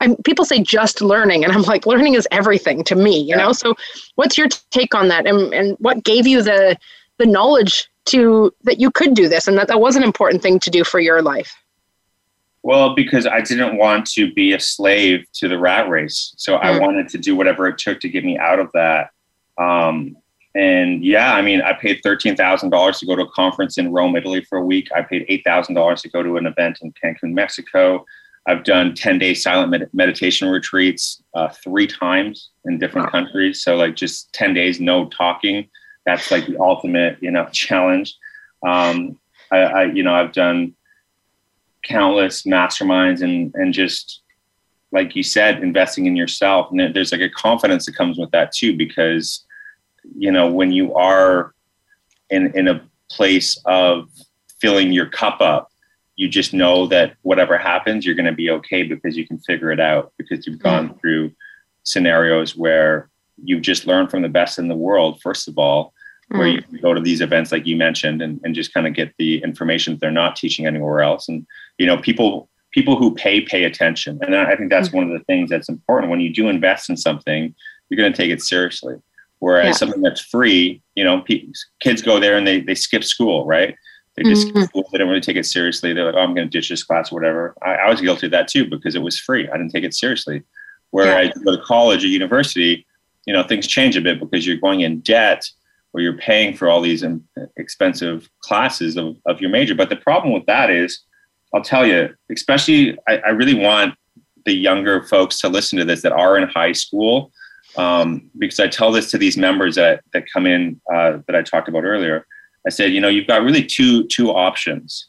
[0.00, 3.36] I'm, people say just learning and i'm like learning is everything to me you yeah.
[3.36, 3.52] know?
[3.52, 3.74] So
[4.16, 5.26] what's your take on that?
[5.26, 6.76] And, and what gave you the
[7.18, 10.60] the knowledge to that you could do this and that that was an important thing
[10.60, 11.54] to do for your life
[12.66, 16.34] well, because I didn't want to be a slave to the rat race.
[16.36, 19.10] So I wanted to do whatever it took to get me out of that.
[19.56, 20.16] Um,
[20.56, 24.42] and yeah, I mean, I paid $13,000 to go to a conference in Rome, Italy
[24.42, 24.88] for a week.
[24.96, 28.04] I paid $8,000 to go to an event in Cancun, Mexico.
[28.48, 33.10] I've done 10 day silent med- meditation retreats uh, three times in different wow.
[33.12, 33.62] countries.
[33.62, 35.68] So, like, just 10 days, no talking.
[36.04, 38.16] That's like the ultimate, you know, challenge.
[38.66, 39.20] Um,
[39.52, 40.74] I, I, you know, I've done
[41.86, 44.22] countless masterminds and and just
[44.90, 48.52] like you said investing in yourself and there's like a confidence that comes with that
[48.52, 49.44] too because
[50.16, 51.54] you know when you are
[52.30, 54.08] in in a place of
[54.60, 55.70] filling your cup up
[56.16, 59.70] you just know that whatever happens you're going to be okay because you can figure
[59.70, 61.00] it out because you've gone mm.
[61.00, 61.32] through
[61.84, 63.08] scenarios where
[63.44, 65.92] you've just learned from the best in the world first of all
[66.28, 66.72] where mm.
[66.72, 69.42] you go to these events like you mentioned and, and just kind of get the
[69.42, 71.46] information that they're not teaching anywhere else and
[71.78, 74.94] you know people people who pay pay attention and i think that's mm.
[74.94, 77.54] one of the things that's important when you do invest in something
[77.88, 78.96] you're going to take it seriously
[79.38, 79.72] Whereas Yeah.
[79.72, 81.46] something that's free, you know, pe-
[81.80, 83.74] kids go there and they, they skip school, right?
[84.16, 84.68] They just skip Mhm.
[84.68, 84.88] school.
[84.90, 85.92] They don't really take it seriously.
[85.92, 87.54] They're like, oh, I'm going to ditch this class, or whatever.
[87.62, 89.48] I, I was guilty of that too because it was free.
[89.48, 90.42] I didn't take it seriously.
[90.90, 92.86] Whereas i go to college or university,
[93.26, 95.44] you know, things change a bit because you're going in debt
[95.96, 97.24] or you're paying for all these um,
[97.56, 99.74] expensive classes of, of your major.
[99.74, 101.00] But the problem with that is,
[101.54, 103.94] I'll tell you, especially, I, I really want
[104.44, 107.32] the younger folks to listen to this that are in high school
[107.78, 111.42] um, because I tell this to these members that that come in uh, that I
[111.42, 112.26] talked about earlier.
[112.66, 115.08] I said, you know, you've got really two two options.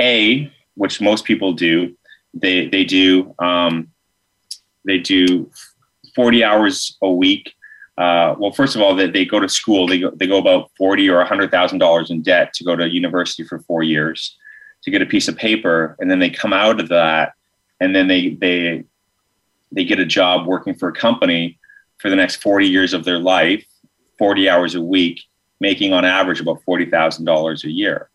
[0.00, 1.96] A, which most people do,
[2.34, 3.88] they they do um,
[4.84, 5.50] they do
[6.16, 7.54] forty hours a week.
[7.98, 9.86] Uh, well, first of all, they, they go to school.
[9.86, 12.88] They go, they go about forty or hundred thousand dollars in debt to go to
[12.88, 14.36] university for four years
[14.82, 17.32] to get a piece of paper, and then they come out of that,
[17.80, 18.84] and then they they
[19.72, 21.58] they get a job working for a company
[21.98, 23.64] for the next 40 years of their life,
[24.18, 25.20] 40 hours a week,
[25.60, 28.10] making on average about $40,000 a year,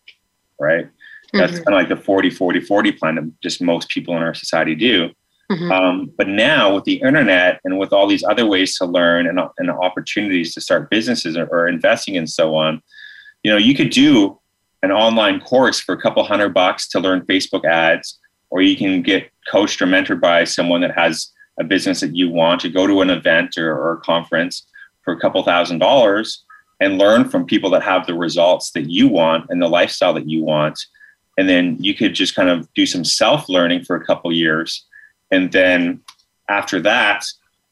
[0.58, 0.86] right?
[1.34, 1.64] That's Mhm.
[1.64, 4.74] kind of like the 40, 40, 40 plan that just most people in our society
[4.74, 5.10] do.
[5.52, 5.70] Mhm.
[5.70, 9.38] Um, but now with the internet and with all these other ways to learn and,
[9.58, 12.82] and opportunities to start businesses or, or investing and so on,
[13.42, 14.38] you know, you could do
[14.82, 18.18] an online course for a couple hundred bucks to learn Facebook ads,
[18.50, 22.30] or you can get coached or mentored by someone that has a business that you
[22.30, 24.66] want to go to an event or, or a conference
[25.04, 26.44] for a couple thousand dollars
[26.80, 30.28] and learn from people that have the results that you want and the lifestyle that
[30.28, 30.78] you want.
[31.38, 34.84] And then you could just kind of do some self learning for a couple years.
[35.32, 36.00] And then
[36.48, 37.24] after that,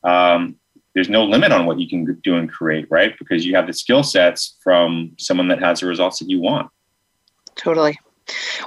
[0.03, 0.57] um,
[0.95, 3.17] there's no limit on what you can do and create, right?
[3.17, 6.69] Because you have the skill sets from someone that has the results that you want.
[7.55, 7.97] Totally.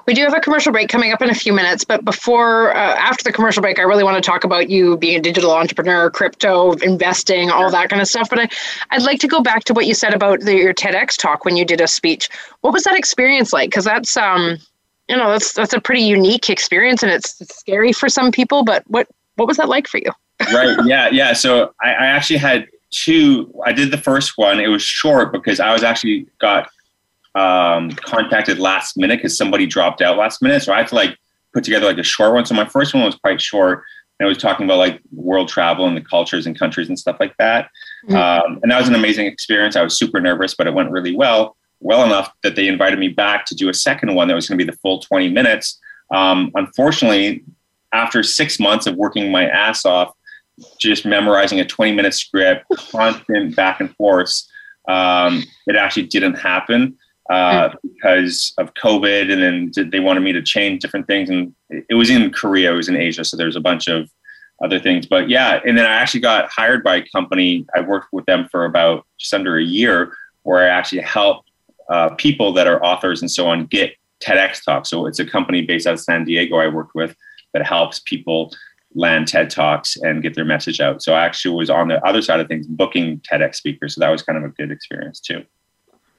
[0.08, 2.96] We do have a commercial break coming up in a few minutes, but before, uh,
[2.96, 6.10] after the commercial break, I really want to talk about you being a digital entrepreneur,
[6.10, 8.30] crypto, investing, all that kind of stuff.
[8.30, 8.48] But I,
[8.92, 11.56] I'd like to go back to what you said about the, your TEDx talk when
[11.56, 12.30] you did a speech.
[12.62, 13.70] What was that experience like?
[13.70, 14.58] Because that's, um,
[15.10, 18.64] you know, that's that's a pretty unique experience, and it's, it's scary for some people.
[18.64, 20.12] But what what was that like for you?
[20.54, 20.78] right.
[20.86, 21.10] Yeah.
[21.10, 21.34] Yeah.
[21.34, 23.54] So I, I actually had two.
[23.66, 24.60] I did the first one.
[24.60, 26.70] It was short because I was actually got
[27.36, 30.64] um, contacted last minute because somebody dropped out last minute.
[30.64, 31.18] So I had to like
[31.54, 32.46] put together like a short one.
[32.46, 33.84] So my first one was quite short.
[34.20, 37.18] And it was talking about like world travel and the cultures and countries and stuff
[37.20, 37.70] like that.
[38.08, 38.16] Mhm.
[38.16, 39.76] Um, and that was an amazing experience.
[39.76, 43.10] I was super nervous, but it went really well, well enough that they invited me
[43.10, 45.80] back to do a second one that was going to be the full 20 minutes.
[46.12, 47.44] Um, unfortunately,
[47.94, 50.14] after six months of working my ass off,
[50.80, 54.34] just memorizing a 20 minute script, constant back and forth,
[54.88, 56.98] um, it actually didn't happen
[57.30, 59.32] uh, because of COVID.
[59.32, 61.30] And then they wanted me to change different things.
[61.30, 63.24] And it it was in Korea, it was in Asia.
[63.24, 64.10] So there's a bunch of
[64.64, 65.06] other things.
[65.06, 67.66] But yeah, and then I actually got hired by a company.
[67.76, 71.50] I worked with them for about just under a year where I actually helped
[71.90, 74.90] uh, people that are authors and so on get TEDx talks.
[74.90, 77.16] So it's a company based out of San Diego I worked with
[77.54, 78.52] that helps people
[78.96, 81.02] land TED Talks and get their message out.
[81.02, 83.96] So I actually was on the other side of things, booking TEDx speakers.
[83.96, 85.44] So that was kind of a good experience too.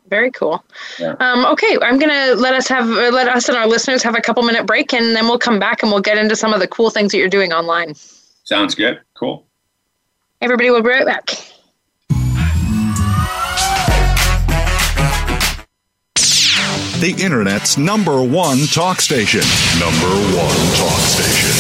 [0.08, 0.62] Very cool.
[0.98, 1.14] Yeah.
[1.18, 4.20] Um, okay, I'm gonna let us have uh, let us and our listeners have a
[4.20, 6.68] couple minute break, and then we'll come back and we'll get into some of the
[6.68, 7.94] cool things that you're doing online.
[8.44, 9.00] Sounds good.
[9.14, 9.46] Cool.
[10.42, 11.53] Everybody we'll be right back.
[17.04, 19.42] The Internet's number one talk station.
[19.78, 21.50] Number one talk station.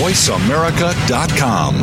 [0.00, 1.74] VoiceAmerica.com.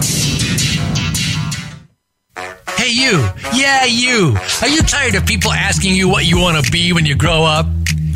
[2.77, 3.27] Hey, you.
[3.53, 4.38] Yeah, you.
[4.62, 7.43] Are you tired of people asking you what you want to be when you grow
[7.43, 7.65] up?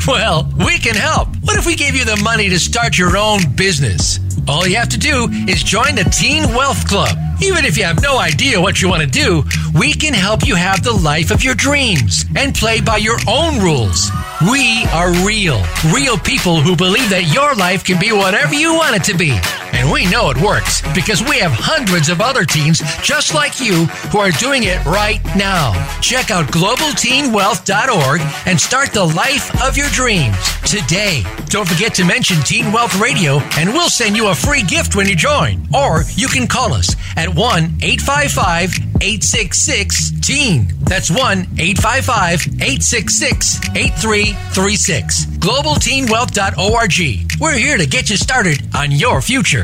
[0.06, 1.28] Well, we can help.
[1.42, 4.20] What if we gave you the money to start your own business?
[4.48, 7.14] All you have to do is join the Teen Wealth Club.
[7.42, 9.44] Even if you have no idea what you want to do,
[9.78, 13.60] we can help you have the life of your dreams and play by your own
[13.60, 14.10] rules.
[14.50, 18.94] We are real, real people who believe that your life can be whatever you want
[18.94, 19.63] it to be.
[19.74, 23.86] And we know it works because we have hundreds of other teens just like you
[24.10, 25.72] who are doing it right now.
[26.00, 31.22] Check out globalteenwealth.org and start the life of your dreams today.
[31.46, 35.08] Don't forget to mention Teen Wealth Radio and we'll send you a free gift when
[35.08, 35.66] you join.
[35.74, 37.36] Or you can call us at 1
[37.82, 40.68] 855 866 TEEN.
[40.80, 45.26] That's 1 855 866 8336.
[45.26, 47.40] GlobalTeenWealth.org.
[47.40, 49.63] We're here to get you started on your future.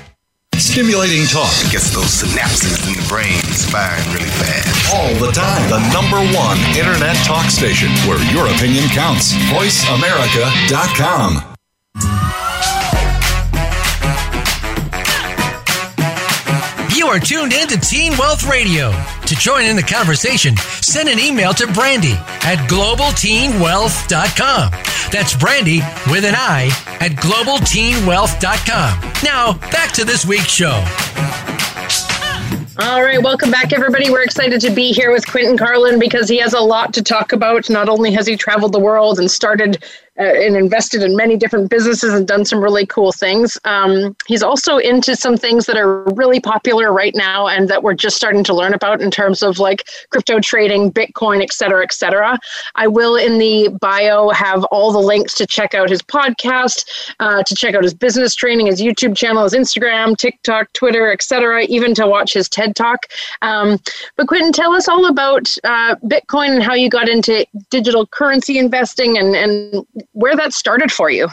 [0.57, 4.93] Stimulating talk It gets those synapses in the brain firing really fast.
[4.93, 5.67] all the time.
[5.69, 9.33] The number one internet talk station where your opinion counts.
[9.51, 11.47] VoiceAmerica.com.
[16.95, 18.91] You are tuned in to Teen Wealth Radio.
[19.25, 22.13] To join in the conversation, send an email to Brandi
[22.45, 24.71] at globalteenwealth.com.
[25.11, 25.79] That's Brandi
[26.11, 26.69] with an I
[27.01, 29.13] at globalteenwealth.com.
[29.23, 30.85] Now, back to this week's show.
[32.79, 34.11] All right, welcome back, everybody.
[34.11, 37.33] We're excited to be here with Quinton Carlin because he has a lot to talk
[37.33, 37.71] about.
[37.71, 39.83] Not only has he traveled the world and started
[40.19, 44.43] uh, and invested in many different businesses and done some really cool things, um, he's
[44.43, 48.43] also into some things that are really popular right now and that we're just starting
[48.43, 52.37] to learn about in terms of like crypto trading, Bitcoin, et cetera, et cetera.
[52.75, 56.85] I will in the bio have all the links to check out his podcast,
[57.19, 61.21] uh, to check out his business training, his YouTube channel, his Instagram, TikTok, Twitter, et
[61.21, 63.05] cetera, even to watch his TED Talk.
[63.41, 63.79] Um,
[64.17, 68.57] but Quinton, tell us all about uh, Bitcoin and how you got into digital currency
[68.57, 71.27] investing and, and where that started for you.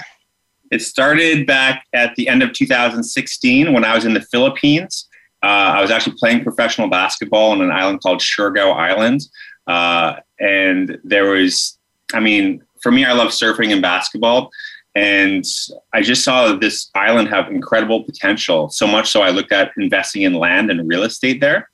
[0.71, 5.09] It started back at the end of 2016 when I was in the Philippines.
[5.43, 9.23] Uh, I was actually playing professional basketball on an island called Siargao Island.
[9.67, 11.79] Uh, and there was,
[12.13, 14.51] I mean, for me, I love surfing and basketball.
[14.95, 15.45] And
[15.93, 20.23] I just saw this island have incredible potential, so much so I looked at investing
[20.23, 21.69] in land and real estate there.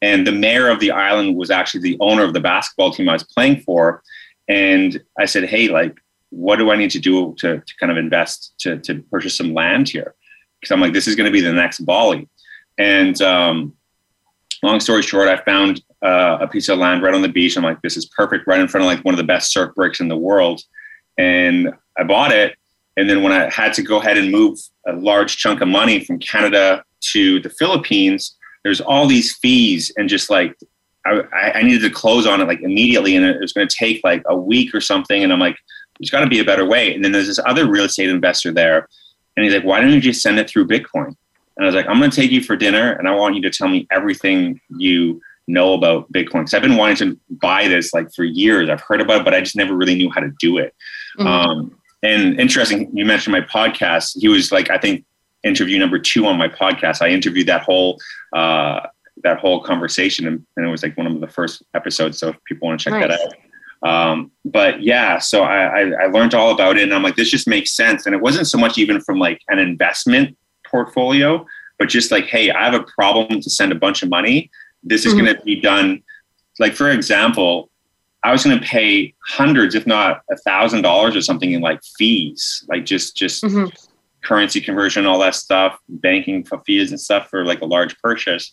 [0.00, 3.14] And the mayor of the island was actually the owner of the basketball team I
[3.14, 4.02] was playing for.
[4.48, 5.98] And I said, hey, like,
[6.30, 9.52] what do I need to do to, to kind of invest to, to purchase some
[9.52, 10.14] land here?
[10.60, 12.28] Because I'm like, this is going to be the next Bali.
[12.78, 13.74] And um,
[14.62, 17.56] long story short, I found uh, a piece of land right on the beach.
[17.56, 19.74] I'm like, this is perfect, right in front of like one of the best surf
[19.74, 20.62] breaks in the world.
[21.18, 22.56] And I bought it.
[22.96, 26.04] And then when I had to go ahead and move a large chunk of money
[26.04, 30.54] from Canada to the Philippines, there's all these fees and just like
[31.06, 34.02] I, I needed to close on it like immediately, and it was going to take
[34.04, 35.24] like a week or something.
[35.24, 35.56] And I'm like,
[36.00, 36.94] there's got to be a better way.
[36.94, 38.88] And then there's this other real estate investor there,
[39.36, 41.14] and he's like, why don't you just send it through Bitcoin?
[41.56, 43.42] And I was like, I'm going to take you for dinner, and I want you
[43.42, 47.92] to tell me everything you know about Bitcoin because I've been wanting to buy this
[47.92, 48.70] like for years.
[48.70, 50.74] I've heard about it, but I just never really knew how to do it.
[51.18, 51.26] Mhm.
[51.26, 54.18] Um, and interesting, you mentioned my podcast.
[54.18, 55.04] He was like, I think,
[55.42, 57.02] interview number two on my podcast.
[57.02, 57.98] I interviewed that whole
[58.34, 58.86] uh,
[59.22, 62.18] that whole conversation, and, and it was like one of the first episodes.
[62.18, 63.34] So if people want to check that out.
[63.82, 67.30] Um, but yeah, so I, I, I learned all about it, and I'm like, this
[67.30, 68.06] just makes sense.
[68.06, 71.46] And it wasn't so much even from like an investment portfolio,
[71.78, 74.50] but just like, hey, I have a problem to send a bunch of money.
[74.82, 75.18] This is Mhm.
[75.24, 76.02] going to be done.
[76.58, 77.70] Like for example,
[78.22, 81.80] I was going to pay hundreds, if not a thousand dollars or something in like
[81.98, 83.72] fees, like just just Mhm.
[84.22, 88.52] currency conversion, all that stuff, banking fees and stuff for like a large purchase.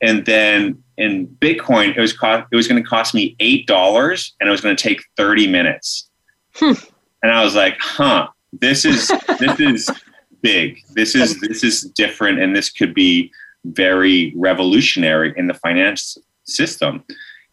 [0.00, 4.34] And then in Bitcoin, it was cost, it was going to cost me eight dollars,
[4.40, 6.08] and it was going to take thirty minutes.
[6.54, 6.72] Hmm.
[7.22, 9.08] And I was like, "Huh, this is
[9.38, 9.90] this is
[10.42, 10.80] big.
[10.94, 13.30] This is this is different, and this could be
[13.64, 17.04] very revolutionary in the finance system."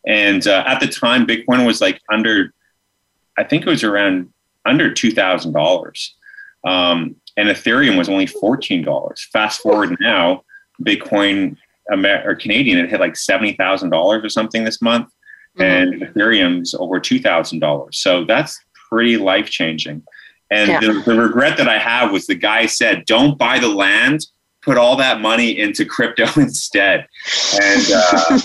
[0.08, 2.54] And uh, at the time, Bitcoin was like under,
[3.40, 4.32] I think it was around
[4.66, 6.16] under two thousand dollars,
[6.64, 9.28] um, and Ethereum was only fourteen dollars.
[9.32, 10.44] Fast forward now,
[10.84, 11.58] Bitcoin
[11.92, 15.10] Amer- or Canadian, it hit like seventy thousand dollars or something this month,
[15.60, 17.98] and Ethereum's over two thousand dollars.
[18.00, 20.04] So that's pretty life changing.
[20.52, 20.80] And Yeah.
[20.80, 24.26] the, the regret that I have was the guy said, "Don't buy the land."
[24.62, 27.06] Put all that money into crypto instead,
[27.62, 28.40] and uh,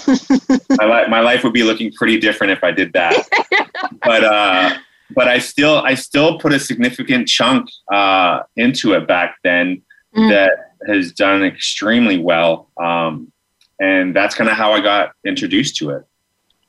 [0.79, 3.27] my, li- my life would be looking pretty different if I did that.
[4.05, 4.77] but uh,
[5.15, 9.81] but I still I still put a significant chunk uh, into it back then
[10.15, 10.29] Mm.
[10.31, 13.33] that has done extremely well, um,
[13.81, 16.05] and that's kind of how I got introduced to it.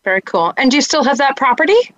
[0.04, 0.54] Very cool.
[0.58, 1.94] And do you still have that property?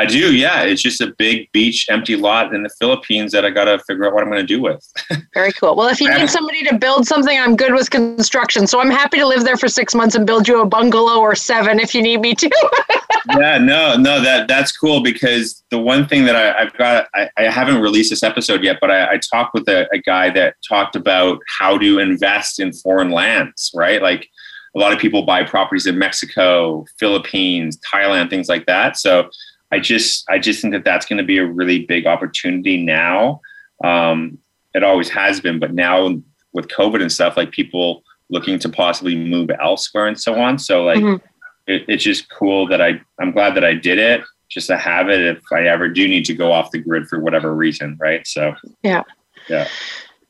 [0.00, 0.62] I do, yeah.
[0.62, 4.06] It's just a big beach, empty lot in the Philippines that I got to figure
[4.06, 4.82] out what I'm going to do with.
[5.34, 5.76] Very cool.
[5.76, 8.66] Well, if you need somebody to build something, I'm good with construction.
[8.66, 11.34] So I'm happy to live there for six months and build you a bungalow or
[11.34, 12.48] seven if you need me to.
[13.38, 17.28] yeah, no, no, that that's cool because the one thing that I, have got, I,
[17.36, 20.54] I, haven't released this episode yet, but I, I talked with a, a, guy that
[20.66, 24.00] talked about how to invest in foreign lands, right?
[24.00, 24.30] Like
[24.74, 28.96] a lot of people buy properties in Mexico, Philippines, Thailand, things like that.
[28.96, 29.28] So
[29.72, 33.40] I just, I just think that that's going to be a really big opportunity now.
[33.84, 34.38] Um,
[34.74, 36.20] it always has been, but now
[36.52, 40.58] with COVID and stuff, like people looking to possibly move elsewhere and so on.
[40.58, 40.98] So like.
[40.98, 41.26] Mm-hmm
[41.70, 45.08] it, it's just cool that I I'm glad that I did it just to have
[45.08, 48.26] it if I ever do need to go off the grid for whatever reason, right?
[48.26, 49.02] So yeah,
[49.48, 49.68] yeah.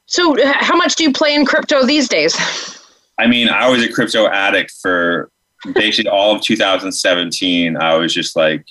[0.07, 2.37] So how much do you play in crypto these days?
[3.19, 5.31] I mean, I was a crypto addict for
[5.75, 7.77] basically all of 2017.
[7.77, 8.67] I was just like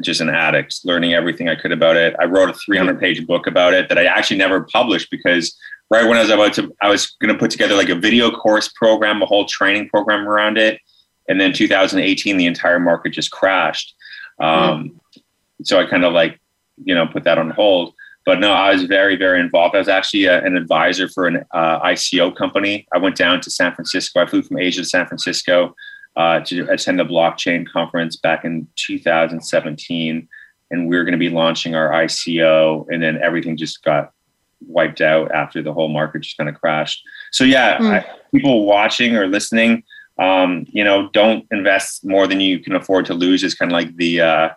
[0.00, 2.14] just an addict, learning everything I could about it.
[2.18, 5.56] I wrote a 300 page book about it that I actually never published because
[5.90, 8.30] right when I was about to, I was going to put together like a video
[8.30, 10.80] course program, a whole training program around it.
[11.28, 13.94] And then 2018, the entire market just crashed.
[14.40, 15.22] Um, mm.
[15.62, 16.40] So I kind of like,
[16.82, 17.94] you know, put that on hold.
[18.26, 19.74] But no, I was very, very involved.
[19.74, 22.86] I was actually a, uh, an advisor for an uh, ICO company.
[22.92, 24.20] I went down to San Francisco.
[24.20, 25.74] I flew from Asia to San Francisco
[26.20, 30.28] uh, to attend a blockchain conference back in 2017.
[30.70, 34.12] And we were going to be launching our ICO, and then everything just got
[34.60, 37.02] wiped out after the whole market just kind of crashed.
[37.32, 37.90] So yeah, mm.
[37.90, 39.82] I, people watching or listening,
[40.18, 43.74] um, you know, don't invest more than you can afford to lose is kind of
[43.74, 44.48] like the uh,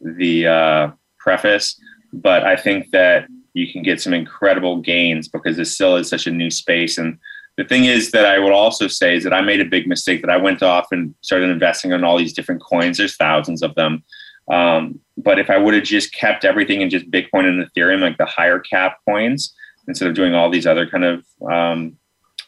[0.00, 1.78] the uh, preface.
[2.14, 6.26] But I think that you can get some incredible gains because this still is such
[6.26, 6.96] a new space.
[6.96, 7.18] And
[7.60, 10.22] the thing is that I would also say is that I made a big mistake
[10.22, 12.98] that I went off and started investing on all these different coins.
[12.98, 14.02] There's thousands of them.
[14.50, 18.18] Um, but if I would have just kept everything in just Bitcoin and Ethereum, like
[18.18, 19.54] the higher cap coins,
[19.86, 21.96] instead of doing all these other kind of um,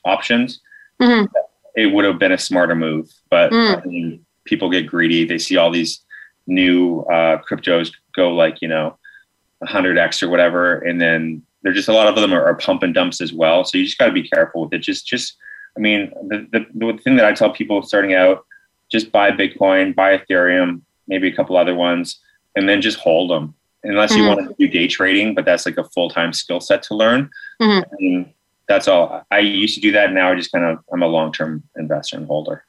[0.05, 0.61] options,
[1.01, 1.25] mm-hmm
[1.75, 3.11] it would have been a smarter move.
[3.31, 3.83] But mm.
[3.83, 5.25] I mean, people get greedy.
[5.25, 6.01] They see all these
[6.47, 8.99] new uh, cryptos go like you know
[9.65, 12.95] 100x or whatever, and then there's just a lot of them are, are pump and
[12.95, 13.65] dumps as well.
[13.65, 14.79] So you just got to be careful with it.
[14.79, 15.37] Just just
[15.77, 18.45] I mean, the, the the thing that I tell people starting out,
[18.91, 22.21] just buy Bitcoin, buy Ethereum, maybe a couple other ones,
[22.57, 23.55] and then just hold them.
[23.85, 24.23] Unless mm-hmm.
[24.23, 26.95] you want to do day trading, but that's like a full time skill set to
[26.95, 27.31] learn.
[27.61, 28.31] Mm-hmm
[28.73, 29.25] that's all.
[29.31, 30.13] I used to do that.
[30.13, 32.65] Now I just kind of I'm a long term investor and holder.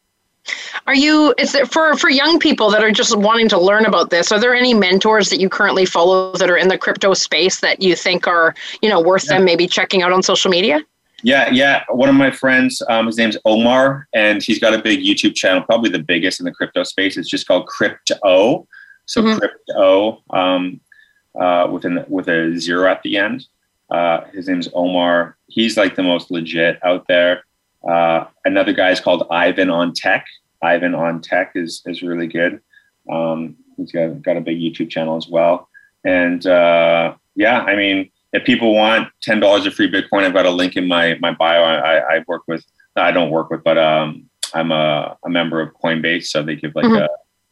[0.87, 1.33] Are you?
[1.37, 4.31] Is there for for young people that are just wanting to learn about this?
[4.31, 7.81] Are there any mentors that you currently follow that are in the crypto space that
[7.81, 9.37] you think are you know worth yeah.
[9.37, 10.81] them maybe checking out on social media?
[11.23, 11.83] Yeah, yeah.
[11.87, 15.63] One of my friends, um, his name's Omar, and he's got a big YouTube channel,
[15.63, 17.15] probably the biggest in the crypto space.
[17.15, 18.67] It's just called Crypto.
[19.05, 19.39] So mm-hmm.
[19.39, 20.81] Crypto um,
[21.39, 23.47] uh, with an with a zero at the end.
[23.89, 25.37] Uh, his name's Omar.
[25.47, 27.45] He's like the most legit out there.
[27.87, 30.25] Uh, another guy is called Ivan on Tech.
[30.61, 32.61] Ivan on Tech is is really good.
[33.11, 35.67] Um, he's got got a big YouTube channel as well.
[36.05, 40.45] And uh, yeah, I mean, if people want ten dollars of free Bitcoin, I've got
[40.45, 41.63] a link in my my bio.
[41.63, 42.65] I, I work with
[42.95, 46.75] I don't work with, but um, I'm a, a member of Coinbase, so they give
[46.75, 46.95] like mm-hmm.
[46.95, 47.07] a,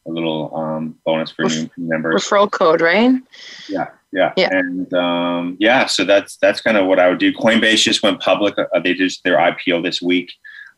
[0.08, 2.24] a, little um, bonus for Ref- new members.
[2.24, 3.16] Referral code, right?
[3.68, 4.34] Yeah, yeah.
[4.36, 4.50] yeah.
[4.52, 7.34] And um, yeah, so that's that's kind of what I would do.
[7.34, 8.58] Coinbase just went public.
[8.58, 10.32] Uh, they just their IPO this week,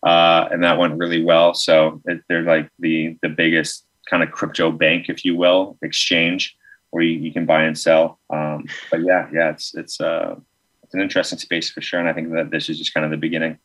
[0.03, 1.53] uh, and that went really well.
[1.53, 6.55] So it, they're like the the biggest kind of crypto bank, if you will, exchange
[6.91, 8.19] where you, you can buy and sell.
[8.29, 10.35] Um, but yeah, yeah, it's it's uh,
[10.83, 13.11] it's an interesting space for sure, and I think that this is just kind of
[13.11, 13.57] the beginning.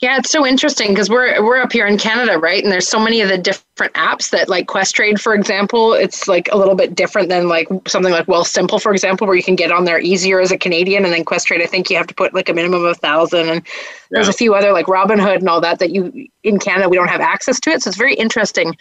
[0.00, 2.62] Yeah, it's so interesting because we're we're up here in Canada, right?
[2.62, 6.48] And there's so many of the different apps that like Questrade, for example, it's like
[6.52, 9.72] a little bit different than like something like Wealthsimple, for example, where you can get
[9.72, 11.04] on there easier as a Canadian.
[11.04, 13.48] And then Questrade, I think you have to put like a minimum of a thousand.
[13.48, 13.66] And
[14.12, 14.30] there's yeah.
[14.30, 17.20] a few other like Robinhood and all that that you in Canada we don't have
[17.20, 17.82] access to it.
[17.82, 18.76] So it's very interesting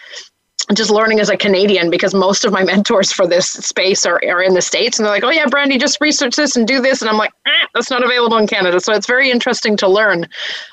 [0.73, 4.43] just learning as a Canadian because most of my mentors for this space are, are
[4.43, 7.01] in the States and they're like, oh yeah, Brandi, just research this and do this.
[7.01, 8.79] And I'm like, ah, that's not available in Canada.
[8.81, 10.27] So it's very interesting to learn.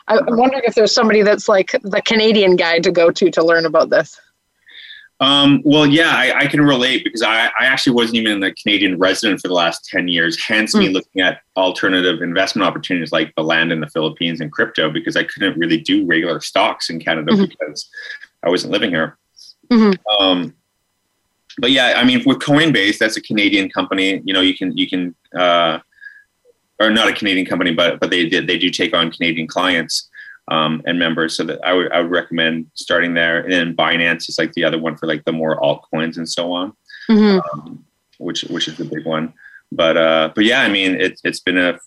[0.09, 3.45] I, am wondering if there's somebody that's like the Canadian guy to go to to
[3.45, 4.21] learn about this.
[5.21, 8.99] Um, well, yeah, I, I, can relate because I, I, actually wasn't even a Canadian
[8.99, 10.81] resident for the last 10 years, hence mm.
[10.81, 10.95] me hmm.
[10.95, 15.23] looking at alternative investment opportunities like the land in the Philippines and crypto because I
[15.23, 17.45] couldn't really do regular stocks in Canada mm-hmm.
[17.45, 17.89] because
[18.43, 19.17] I wasn't living here.
[19.75, 20.23] Mm-hmm.
[20.23, 20.55] Um,
[21.59, 24.23] but yeah, I mean, with Coinbase, that's a Canadian company.
[24.25, 25.79] You know, you can you can uh,
[26.81, 30.09] or not a Canadian company, but but they did they do take on Canadian clients
[30.49, 31.37] um, and members.
[31.37, 33.41] So that I would I would recommend starting there.
[33.41, 36.53] And then Binance is like the other one for like the more altcoins and so
[36.53, 36.73] on,
[37.09, 37.61] mm-hmm.
[37.61, 37.85] um,
[38.19, 39.33] which which is the big one.
[39.71, 41.79] But uh, but yeah, I mean, it, it's been a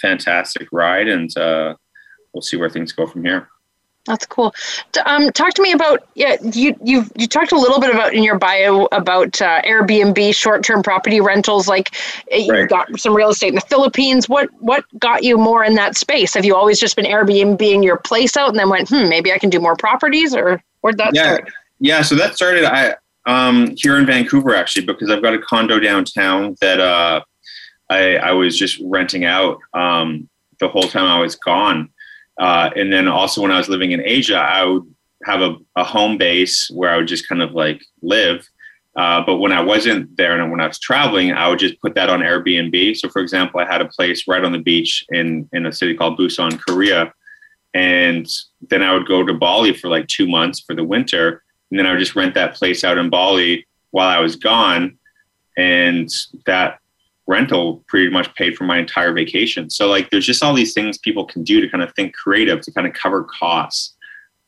[0.00, 1.74] fantastic ride, and uh,
[2.32, 3.48] we'll see where things go from here.
[4.06, 4.54] That's cool.
[5.06, 6.36] Um, talk to me about yeah.
[6.42, 10.82] You you you talked a little bit about in your bio about uh, Airbnb short-term
[10.82, 11.68] property rentals.
[11.68, 11.94] Like
[12.30, 12.68] you Right.
[12.68, 14.28] got some real estate in the Philippines.
[14.28, 16.34] What what got you more in that space?
[16.34, 19.38] Have you always just been Airbnb your place out and then went, hmm, maybe I
[19.38, 21.22] can do more properties, or where'd that Yeah.
[21.22, 21.52] start?
[21.80, 22.96] Yeah, so that started I
[23.26, 27.22] um, here in Vancouver actually because I've got a condo downtown that uh,
[27.88, 30.28] I, I was just renting out um,
[30.60, 31.88] the whole time I was gone,
[32.38, 35.84] uh, and then also when I was living in Asia, I would have a, a
[35.84, 38.48] home base where I would just kind of like live.
[38.96, 41.94] Uh, but when I wasn't there and when I was traveling, I would just put
[41.96, 42.96] that on Airbnb.
[42.96, 45.94] So, for example, I had a place right on the beach in in a city
[45.94, 47.12] called Busan, Korea,
[47.72, 48.28] and
[48.70, 51.86] then I would go to Bali for like two months for the winter, and then
[51.86, 54.98] I would just rent that place out in Bali while I was gone,
[55.56, 56.08] and
[56.46, 56.78] that
[57.26, 59.70] rental pretty much paid for my entire vacation.
[59.70, 62.60] So like, there's just all these things people can do to kind of think creative
[62.62, 63.94] to kind of cover costs,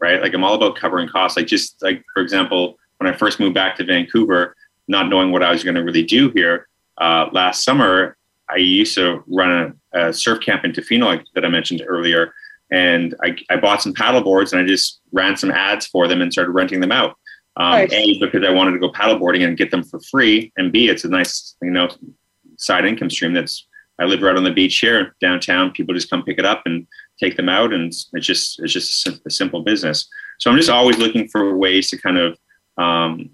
[0.01, 0.21] right?
[0.21, 1.37] Like I'm all about covering costs.
[1.37, 4.55] Like just like for example, when I first moved back to Vancouver,
[4.89, 6.69] not knowing what I was going to really do here
[6.99, 8.17] uh, last summer,
[8.49, 12.33] I used to run a, a surf camp in Tofino like, that I mentioned earlier
[12.71, 16.21] and I, I bought some paddle boards and I just ran some ads for them
[16.21, 17.17] and started renting them out.
[17.57, 17.93] Um, Nice.
[17.93, 21.05] A because I wanted to go paddleboarding and get them for free, and B it's
[21.05, 21.89] a nice you know
[22.59, 23.33] side income stream.
[23.33, 23.67] That's
[23.99, 25.73] I live right on the beach here downtown.
[25.73, 26.87] People just come pick it up and
[27.19, 30.09] take them out, and it's just it's just a, simple business.
[30.39, 32.39] So I'm just always looking for ways to kind of
[32.77, 33.31] um,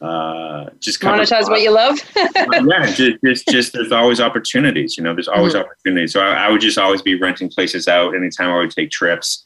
[0.00, 1.98] uh, just Monetize what you love.
[2.16, 4.96] yeah, just, just, just there's always opportunities.
[4.96, 6.12] You know, there's always opportunities.
[6.12, 9.42] So I, I would just always be renting places out anytime I would take trips,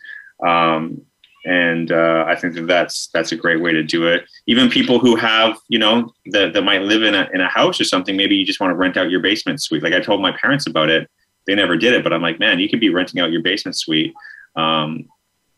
[0.47, 1.03] um,
[1.45, 4.25] and uh, I think that that's that's a great way to do it.
[4.47, 7.81] Even people who have, you know, that, that might live in a in a house
[7.81, 8.17] or something.
[8.17, 9.83] Maybe you just want to rent out your basement suite.
[9.83, 11.09] Like I told my parents about it,
[11.47, 13.77] they never did it, but I'm like, man, you could be renting out your basement
[13.77, 14.15] suite.
[14.57, 15.09] Um,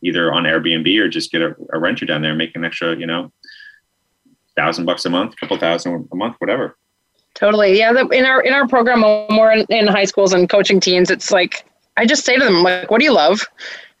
[0.03, 3.05] either on Airbnb or just get a, a renter down there make an extra, you
[3.05, 3.31] know,
[4.55, 6.77] thousand bucks a month, couple thousand a month, whatever.
[7.33, 7.77] Totally.
[7.77, 7.91] Yeah.
[8.11, 11.65] In our in our program, we're in, in high schools and coaching teens, it's like
[11.97, 13.41] I just say to them, like, what do you love?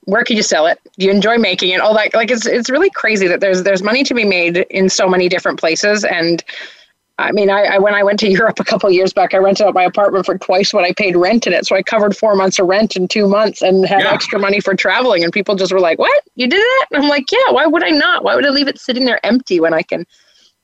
[0.05, 0.79] Where can you sell it?
[0.97, 1.79] Do you enjoy making it?
[1.79, 2.13] All that.
[2.13, 5.29] Like, it's it's really crazy that there's there's money to be made in so many
[5.29, 6.03] different places.
[6.03, 6.43] And
[7.19, 9.37] I mean, I, I when I went to Europe a couple of years back, I
[9.37, 11.67] rented out my apartment for twice what I paid rent in it.
[11.67, 14.11] So I covered four months of rent in two months and had Yeah.
[14.13, 15.23] extra money for traveling.
[15.23, 16.23] And people just were like, "What?
[16.35, 17.51] You did that?" And I'm like, "Yeah.
[17.51, 18.23] Why would I not?
[18.23, 20.05] Why would I leave it sitting there empty when I can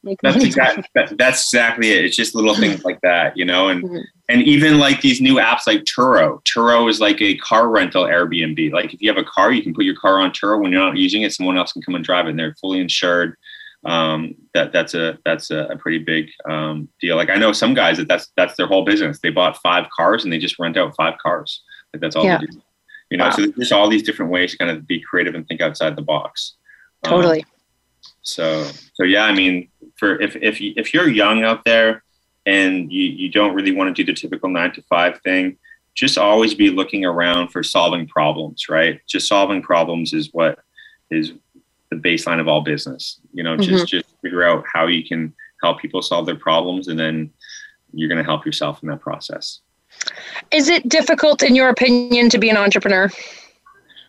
[0.04, 2.06] make That's money?" exactly that, that's exactly it.
[2.06, 4.04] It's just little things like that, you know, and Mhm.
[4.30, 6.44] and even like these new apps like Turo.
[6.46, 8.72] Turo is like a car rental Airbnb.
[8.72, 10.82] Like if you have a car, you can put your car on Turo when you're
[10.86, 11.34] not using it.
[11.34, 12.32] Someone else can come and drive it.
[12.32, 13.36] and They're fully insured.
[13.86, 17.16] Um, that that's a that's a, a pretty big um, deal.
[17.16, 19.20] Like I know some guys that that's that's their whole business.
[19.20, 21.64] They bought five cars and they just rent out five cars.
[21.94, 22.40] Like that's all Yeah.
[22.40, 22.62] they do.
[23.10, 25.48] You know, so there's just all these different ways to kind of be creative and
[25.48, 26.56] think outside the box.
[27.06, 27.46] Um, Totally.
[28.24, 32.04] so so yeah, I mean, for if if you, if you're young out there
[32.46, 35.58] and you you don't really want to do the typical nine to five thing,
[35.96, 38.70] just always be looking around for solving problems.
[38.70, 40.60] Right, just solving problems is what
[41.10, 41.34] is
[41.90, 43.20] the baseline of all business.
[43.34, 45.34] You know, just just figure out how you can
[45.64, 47.32] help people solve their problems, and then
[47.94, 49.62] you're going to help yourself in that process.
[50.52, 53.10] Is it difficult, in your opinion, to be an entrepreneur?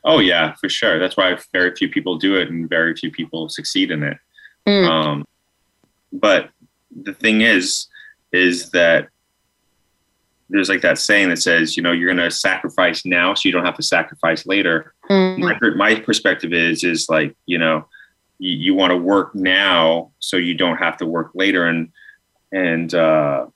[0.05, 0.99] Oh yeah, for sure.
[0.99, 4.19] That's why very few people do it, and very few people succeed in it.
[4.67, 4.89] Mm.
[4.89, 5.25] Um,
[6.13, 6.51] but
[7.03, 7.87] the thing is,
[8.33, 9.09] is that
[10.51, 13.53] there's like that saying that says, you know, you're going to sacrifice now, so you
[13.53, 14.95] don't have to sacrifice later.
[15.11, 15.39] Mm.
[15.39, 17.87] My, my perspective is, is like, you know,
[18.39, 21.91] you, you want to work now, so you don't have to work later, and
[22.51, 23.47] and uh,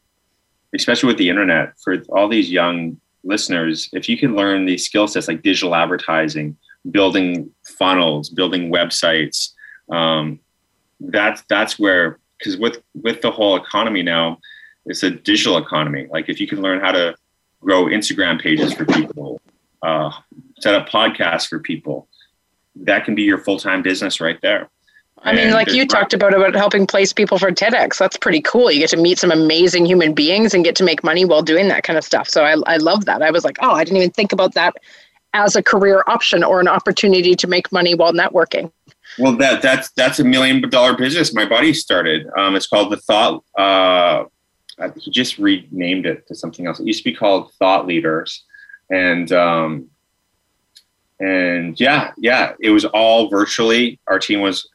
[0.74, 5.08] especially with the internet, for all these young listeners, if you can learn these skill
[5.08, 6.56] sets like digital advertising,
[6.90, 9.52] building funnels, building websites,
[9.90, 10.40] um,
[11.00, 14.38] that's that's where because with with the whole economy now,
[14.86, 16.08] it's a digital economy.
[16.10, 17.14] Like if you can learn how to
[17.60, 19.40] grow Instagram pages for people,
[19.82, 20.10] uh,
[20.60, 22.08] set up podcasts for people,
[22.76, 24.68] that can be your full time business right there.
[25.24, 27.96] I mean, And like you talked about about helping place people for TEDx.
[27.96, 28.72] That's pretty cool.
[28.72, 31.68] You get to meet some amazing human beings and get to make money while doing
[31.68, 32.28] that kind of stuff.
[32.28, 33.22] So I, I love that.
[33.22, 34.74] I was like, oh, I didn't even think about that
[35.32, 38.72] as a career option or an opportunity to make money while networking.
[39.18, 41.34] Well, that that's that's a million dollar business.
[41.34, 42.26] My buddy started.
[42.36, 43.44] Um, it's called the Thought.
[43.56, 44.24] Uh,
[44.98, 46.80] he just renamed it to something else.
[46.80, 48.44] It used to be called Thought Leaders,
[48.90, 49.88] and um,
[51.20, 54.00] and yeah, yeah, it was all virtually.
[54.08, 54.68] Our team was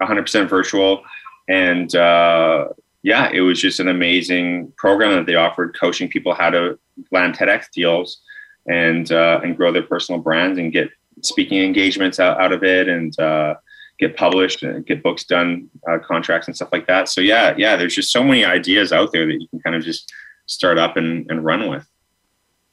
[0.00, 1.04] 100% virtual,
[1.48, 2.68] and uh,
[3.02, 6.78] yeah, it was just an amazing program that they offered, coaching people how to
[7.10, 8.22] land TEDx deals
[8.66, 10.90] and uh, and grow their personal brands and get
[11.22, 13.54] speaking engagements out, out of it and uh,
[13.98, 17.08] get published and get books done, uh, contracts and stuff like that.
[17.08, 19.82] So yeah, yeah, there's just so many ideas out there that you can kind of
[19.82, 20.12] just
[20.46, 21.86] start up and, and run with.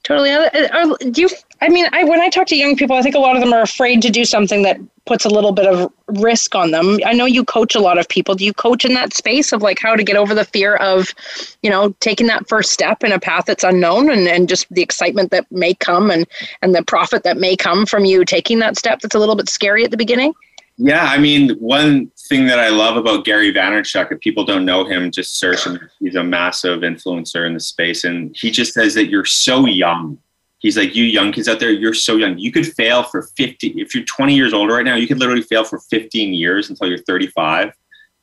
[0.10, 0.32] Totally.
[0.32, 1.30] Uh, uh, do you?
[1.62, 3.54] I mean, I when I talk to young people, I think a lot of them
[3.54, 6.98] are afraid to do something that puts a little bit of risk on them.
[7.06, 8.34] I know you coach a lot of people.
[8.34, 11.14] Do you coach in that space of like how to get over the fear of,
[11.62, 14.82] you know, taking that first step in a path that's unknown and, and just the
[14.82, 16.26] excitement that may come and
[16.64, 19.48] and the profit that may come from you taking that step that's a little bit
[19.48, 20.34] scary at the beginning?
[20.78, 24.86] Yeah, I mean, one thing that I love about Gary Vaynerchuk, if people don't know
[24.86, 25.80] him, just search him.
[26.00, 30.20] He's a massive influencer in the space, and he just says that you're so young.
[30.60, 32.38] He's like, you young kids out there, you're so young.
[32.38, 33.70] You could fail for 50.
[33.82, 36.88] If you're 20 years old right now, you could literally fail for 15 years until
[36.88, 37.74] you're 35,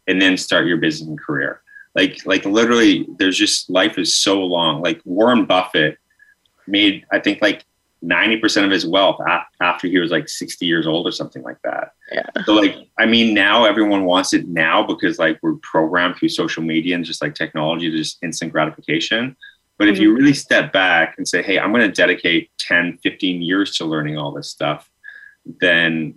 [0.07, 1.63] and then start your business and career.
[1.95, 4.83] Like, like literally, there's just life is so long.
[4.83, 5.99] Like Warren Buffett
[6.67, 7.65] made, I think, like
[8.05, 9.21] 90% of his wealth
[9.61, 11.93] after he was like 60 years old or something like that.
[12.13, 12.27] Yeah.
[12.45, 16.63] So like, I mean, now everyone wants it now because like we're programmed through social
[16.63, 19.37] media and just like technology to just instant gratification.
[19.79, 19.95] But mm-hmm.
[19.95, 20.19] if you mm-hmm.
[20.19, 24.19] really step back and say, Hey, I'm going to dedicate 10, 15 years to learning
[24.19, 24.91] all this stuff,
[25.61, 26.17] then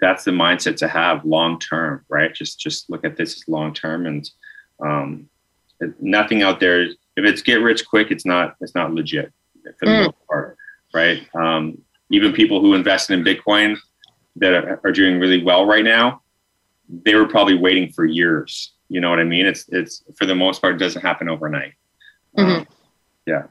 [0.00, 2.32] that's the mindset to have long term, right?
[2.32, 4.30] Just, just look at this as long term and,
[4.80, 5.28] um,
[6.00, 6.82] nothing out there.
[6.82, 9.32] If it's get rich quick, it's not, it's not legit
[9.78, 10.04] for the mm.
[10.06, 10.56] most part,
[10.92, 11.26] right?
[11.34, 11.78] Um,
[12.10, 13.76] even people who invested in Bitcoin
[14.36, 16.22] that are, are, doing really well right now,
[16.88, 18.72] they were probably waiting for years.
[18.88, 19.46] You know what I mean?
[19.46, 21.72] It's it's for the most part, it doesn't happen overnight.
[22.36, 22.50] Mm-hmm.
[22.50, 22.66] Um,
[23.26, 23.42] yeah.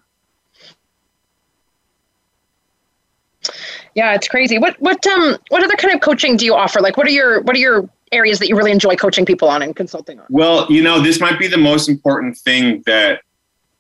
[3.96, 4.58] Yeah, it's crazy.
[4.58, 6.82] What what um what other kind of coaching do you offer?
[6.82, 9.62] Like, what are your what are your areas that you really enjoy coaching people on
[9.62, 10.26] and consulting on?
[10.30, 13.22] Well, you know, this might be the most important thing that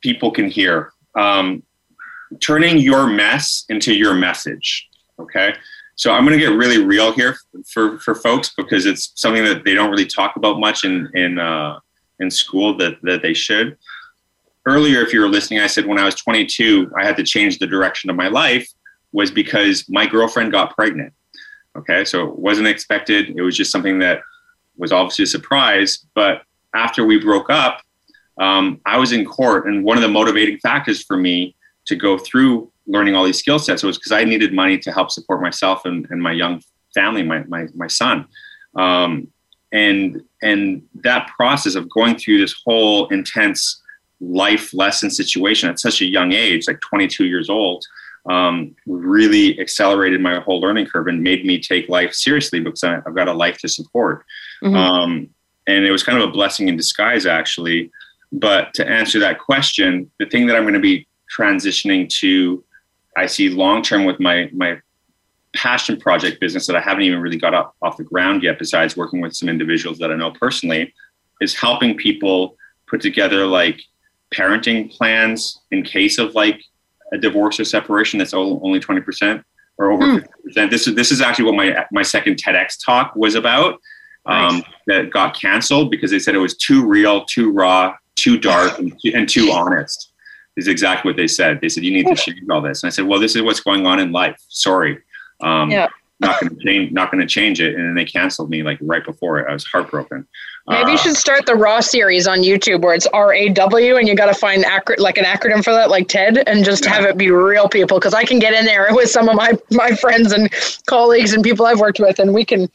[0.02, 0.92] people can hear.
[1.16, 1.64] Um,
[2.40, 4.88] turning your mess into your message.
[5.20, 5.54] Okay.
[5.96, 7.36] So I'm going to get really real here
[7.72, 11.38] for, for folks because it's something that they don't really talk about much in, in,
[11.40, 11.80] uh,
[12.20, 13.78] in school that, that they should.
[14.66, 17.60] Earlier, if you were listening, I said when I was 22, I had to change
[17.60, 18.68] the direction of my life
[19.12, 21.14] was because my girlfriend got pregnant.
[21.78, 22.06] Okay.
[22.06, 23.34] So it wasn't expected.
[23.36, 24.22] It was just something that
[24.78, 26.06] was obviously a surprise.
[26.16, 27.82] But after we broke up,
[28.40, 29.68] um, I was in court.
[29.68, 31.56] And one of the motivating factors for me
[31.86, 35.12] to go through learning all these skill sets was because I needed money to help
[35.12, 36.62] support myself and, and my young
[36.94, 38.26] family, my, my, my son.
[38.76, 39.28] Um,
[39.72, 43.82] and, and that process of going through this whole intense
[44.20, 47.84] life lesson situation at such a young age, like 22 years old,
[48.30, 52.94] um, really accelerated my whole learning curve and made me take life seriously because I,
[52.94, 54.24] have got a life to support.
[54.64, 54.76] Mm-hmm.
[54.76, 55.30] Um,
[55.68, 57.92] and it was kind of a blessing in disguise, actually.
[58.32, 62.64] But to answer that question, the thing that I'm going to be transitioning to
[63.16, 64.80] I see long term with my my
[65.56, 68.98] passion project business that I haven't even really got off, off the ground yet, besides
[68.98, 70.94] working with some individuals that I know personally,
[71.42, 72.58] is helping people
[72.88, 73.80] put together like
[74.34, 76.60] parenting plans in case of like
[77.12, 79.44] a divorce or separation that's only 20%
[79.78, 80.28] or over mm.
[80.56, 80.72] 50%.
[80.72, 83.80] This is this is actually what my my second TEDx talk was about.
[84.26, 84.64] Um, nice.
[84.88, 88.98] that got canceled because they said it was too real, too raw, too dark, and,
[89.14, 90.12] and too honest
[90.58, 91.62] is exactly what they said.
[91.62, 92.84] They said, you need to change all this.
[92.84, 94.38] And I said, well, this is what's going on in life.
[94.49, 94.99] Sorry.
[95.41, 95.88] Um, yeah.
[96.20, 97.76] not going to change, not going to change it.
[97.76, 99.47] And then they canceled me like right before it.
[99.49, 100.28] I was heartbroken.
[100.68, 103.97] Maybe uh, you should start the raw series on YouTube where it's R A W
[103.97, 106.86] and you got to find acro- like an acronym for that, like TED, and just
[106.86, 106.93] yeah.
[106.93, 107.99] have it be real people.
[107.99, 110.49] Cause I can get in there with some of my, my friends and
[110.86, 112.70] colleagues and people I've worked with and we can,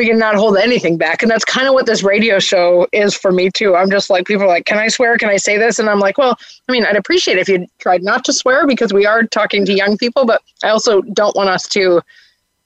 [0.00, 1.20] we can not hold anything back.
[1.20, 3.76] And that's kind of what this radio show is for me too.
[3.76, 5.18] I'm just like people are like, can I swear?
[5.18, 5.78] Can I say this?
[5.78, 8.94] And I'm like, well, I mean, I'd appreciate if you tried not to swear because
[8.94, 12.00] we are talking to young people, but I also don't want us to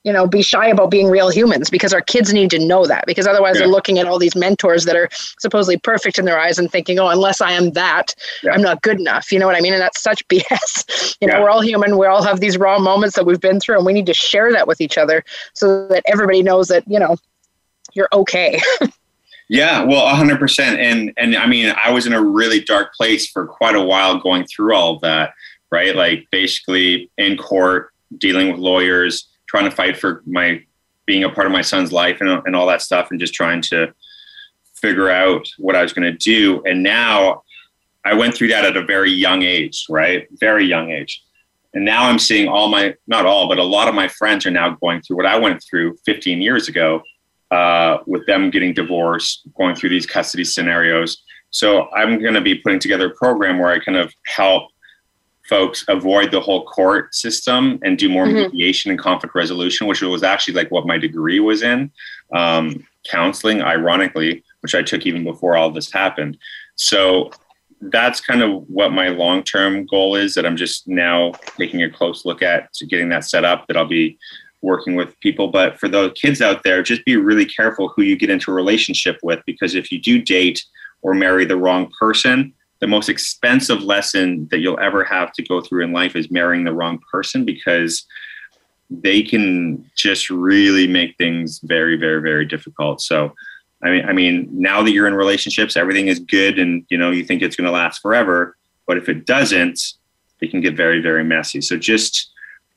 [0.05, 3.05] you know, be shy about being real humans because our kids need to know that
[3.07, 3.61] because otherwise yeah.
[3.61, 6.99] they're looking at all these mentors that are supposedly perfect in their eyes and thinking,
[6.99, 8.53] oh, unless I am that, yeah.
[8.53, 9.33] I'm not good enough.
[9.33, 9.73] You know what I mean?
[9.73, 11.17] And that's such BS.
[11.21, 11.43] you know, yeah.
[11.43, 11.97] we're all human.
[11.97, 14.53] We all have these raw moments that we've been through and we need to share
[14.53, 15.25] that with each other
[15.55, 17.17] so that everybody knows that, you know,
[17.95, 18.61] you're okay.
[19.49, 20.61] yeah, well, 100%.
[20.61, 24.19] And, and I mean, I was in a really dark place for quite a while
[24.19, 25.33] going through all of that,
[25.71, 25.97] right?
[25.97, 30.61] Like basically in court, dealing with lawyers, trying to fight for my
[31.07, 33.63] being a part of my son's life and, and all that stuff and just trying
[33.63, 33.95] to
[34.75, 36.61] figure out what I was going to do.
[36.65, 37.45] And now
[38.05, 40.27] I went through that at a very young age, right?
[40.41, 41.23] Very young age.
[41.73, 44.51] And now I'm seeing all my, not all, but a lot of my friends are
[44.51, 47.01] now going through what I went through 15 years ago
[47.53, 51.23] uh, with them getting divorced, going through these custody scenarios.
[51.51, 54.71] So I'm going to be putting together a program where I kind of help
[55.49, 58.51] folks avoid the whole court system and do more Mhm.
[58.51, 61.91] mediation and conflict resolution, which was actually like what my degree was in,
[62.33, 66.39] um, counseling, ironically, which I took even before all this happened.
[66.77, 67.31] So
[67.83, 71.91] that's kind of what my long term goal is that I'm just now taking a
[71.91, 74.17] close look at to getting that set up that I'll be
[74.63, 75.49] working with people.
[75.49, 78.55] But for those kids out there, just be really careful who you get into a
[78.55, 80.65] relationship with because if you do date
[81.03, 82.55] or marry the wrong person,
[82.85, 86.65] the most expensive lesson that you'll ever have to go through in life is marrying
[86.65, 88.05] the wrong person because
[88.91, 93.01] they can just really make things very, very, very difficult.
[93.01, 93.33] So,
[93.83, 97.11] I mean, I mean, now that you're in relationships, everything is good, and you know
[97.11, 98.55] you think it's going to last forever.
[98.87, 99.81] But if it doesn't,
[100.43, 101.63] it can get very, very messy.
[101.63, 102.33] So, just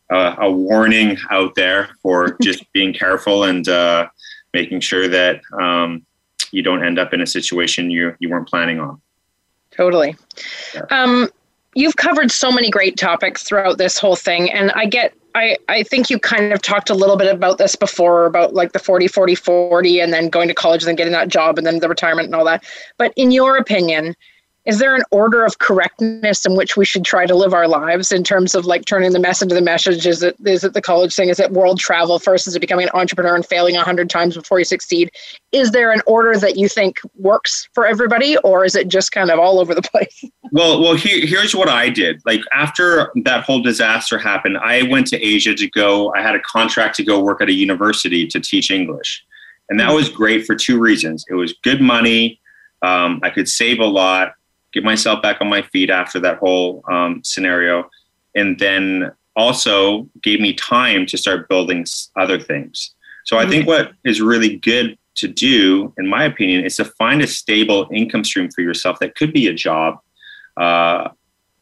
[0.10, 4.08] uh, a warning out there for just being careful and uh,
[4.54, 6.06] making sure that um,
[6.52, 9.02] you don't end up in a situation you you weren't planning on.
[9.78, 10.16] Totally.
[10.90, 11.30] Um,
[11.76, 15.14] you've covered so many great topics throughout this whole thing, and I get.
[15.36, 18.72] I, I think you kind of talked a little bit about this before about like
[18.72, 21.68] the 40 40 40 and then going to college and then getting that job and
[21.68, 22.64] then the retirement and all that
[22.98, 24.16] but in your opinion
[24.68, 28.12] is there an order of correctness in which we should try to live our lives
[28.12, 30.82] in terms of like turning the mess into the message is it is it the
[30.82, 33.84] college thing is it world travel first is it becoming an entrepreneur and failing a
[33.84, 35.10] hundred times before you succeed
[35.52, 39.32] is there an order that you think works for everybody or is it just kind
[39.32, 42.22] of all over the place Well, well, here, here's what I did.
[42.26, 46.14] Like after that whole disaster happened, I went to Asia to go.
[46.16, 49.24] I had a contract to go work at a university to teach English,
[49.70, 51.26] and that was great for two reasons.
[51.30, 52.40] It was good money.
[52.82, 54.34] Um, I could save a lot,
[54.74, 57.90] get myself back on my feet after that whole um, scenario,
[58.36, 62.94] and then also gave me time to start building other things.
[63.26, 67.22] So I think what is really good to do, in my opinion, is to find
[67.22, 70.00] a stable income stream for yourself that could be a job
[70.56, 71.10] uh,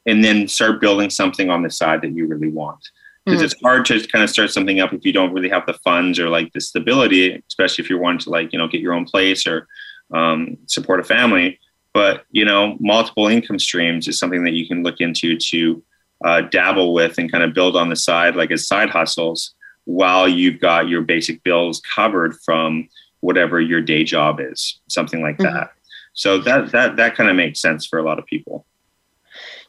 [0.06, 2.80] and then start building something on the side that you really want.
[3.26, 3.46] Because Mhm.
[3.46, 6.20] it's hard to kind of start something up if you don't really have the funds
[6.20, 9.06] or like the stability, especially if you're wanting to like you know get your own
[9.06, 9.68] place or
[10.14, 11.60] um, support a family.
[11.96, 15.82] But you know, multiple income streams is something that you can look into to
[16.26, 20.28] uh, dabble with and kind of build on the side, like as side hustles, while
[20.28, 22.90] you've got your basic bills covered from
[23.22, 25.44] whatever your day job is, something like Mhm.
[25.54, 25.72] that.
[26.14, 28.66] So that that that kind of makes sense for a lot of people.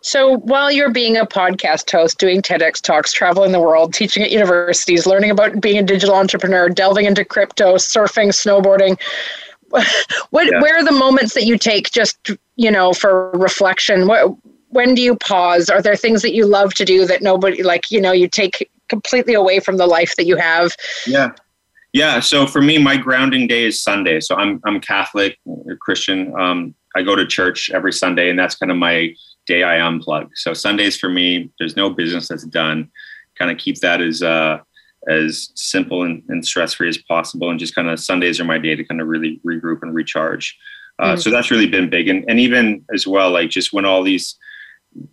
[0.01, 4.31] So while you're being a podcast host, doing TEDx talks, traveling the world, teaching at
[4.33, 8.99] universities, learning about being a digital entrepreneur, delving into crypto, surfing, snowboarding,
[10.31, 10.61] what Yeah.
[10.61, 14.07] where are the moments that you take just you know for reflection?
[14.07, 14.35] What
[14.69, 15.71] when do you pause?
[15.71, 18.71] Are there things that you love to do that nobody like you know you take
[18.89, 20.73] completely away from the life that you have?
[21.07, 21.31] Yeah.
[21.93, 22.21] Yeah.
[22.21, 24.21] So for me, my grounding day is Sunday.
[24.21, 25.39] So I'm I'm Catholic,
[25.81, 26.35] Christian.
[26.39, 29.15] Um, I go to church every Sunday, and that's kind of my
[29.47, 30.29] day I unplug.
[30.35, 32.91] So Sundays for me, there's no business that's done.
[33.39, 34.59] Kind of keep that as uh,
[35.09, 38.59] as simple and, and stress free as possible, and just kind of Sundays are my
[38.59, 40.57] day to kind of really regroup and recharge.
[40.99, 41.23] Uh, Mm.
[41.23, 44.37] So that's really been big, and and even as well, like just when all these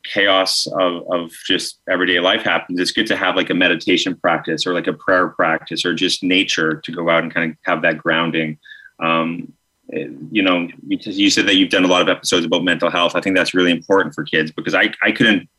[0.04, 4.66] chaos of, of just everyday life happens, it's good to have like a meditation practice
[4.66, 7.82] or like a prayer practice or just nature to go out and kind of have
[7.82, 8.58] that grounding.
[9.00, 9.52] Um,
[9.90, 13.16] you know, because you said that you've done a lot of episodes about mental health.
[13.16, 15.50] I think that's really important for kids because I, I couldn't,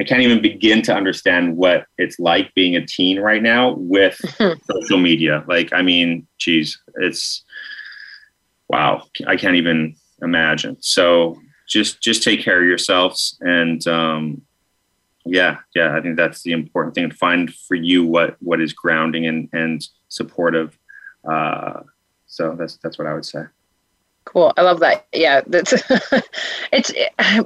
[0.00, 4.18] I can't even begin to understand what it's like being a teen right now with
[4.70, 5.44] social media.
[5.46, 7.44] Like, I mean, geez, it's
[8.68, 9.04] wow.
[9.26, 10.78] I can't even imagine.
[10.80, 11.38] So
[11.68, 14.40] just just take care of yourselves and um,
[15.26, 15.94] yeah, yeah.
[15.94, 19.50] I think that's the important thing to find for you what what is grounding and
[19.52, 20.78] and supportive.
[21.30, 21.82] Uh,
[22.26, 23.42] so that's that's what I would say.
[24.26, 24.52] Cool.
[24.56, 25.06] I love that.
[25.12, 25.72] Yeah, that's
[26.72, 27.42] it's eh,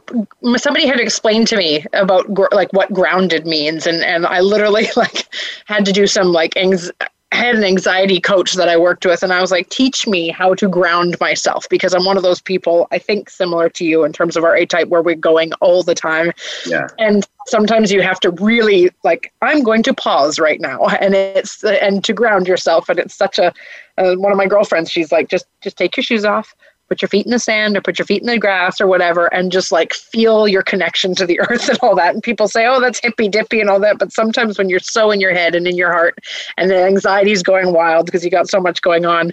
[0.56, 4.88] somebody had explained to me about gr- like what grounded means, and and I literally
[4.96, 5.26] like
[5.66, 6.90] had to do some like anx-
[7.34, 10.54] had an anxiety coach that I worked with, and I was like, teach me how
[10.54, 12.86] to ground myself because I'm one of those people.
[12.90, 15.82] I think similar to you in terms of our A type, where we're going all
[15.82, 16.32] the time,
[16.66, 21.14] Yeah, and sometimes you have to really like i'm going to pause right now and
[21.14, 23.52] it's and to ground yourself and it's such a
[23.98, 26.54] uh, one of my girlfriends she's like just just take your shoes off
[26.88, 29.26] put your feet in the sand or put your feet in the grass or whatever
[29.32, 32.14] and just like feel your connection to the earth and all that.
[32.14, 35.10] And people say oh that's hippy dippy and all that but sometimes when you're so
[35.10, 36.18] in your head and in your heart
[36.56, 39.32] and the anxiety is going wild because you got so much going on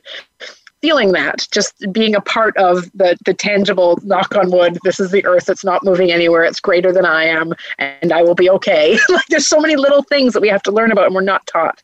[0.82, 5.12] feeling that just being a part of the the tangible knock on wood this is
[5.12, 5.50] the earth.
[5.50, 6.44] It's not moving anywhere.
[6.44, 8.98] It's greater than i am and i will be okay.
[9.10, 11.46] Like there's so many little things that we have to learn about and we're not
[11.48, 11.84] taught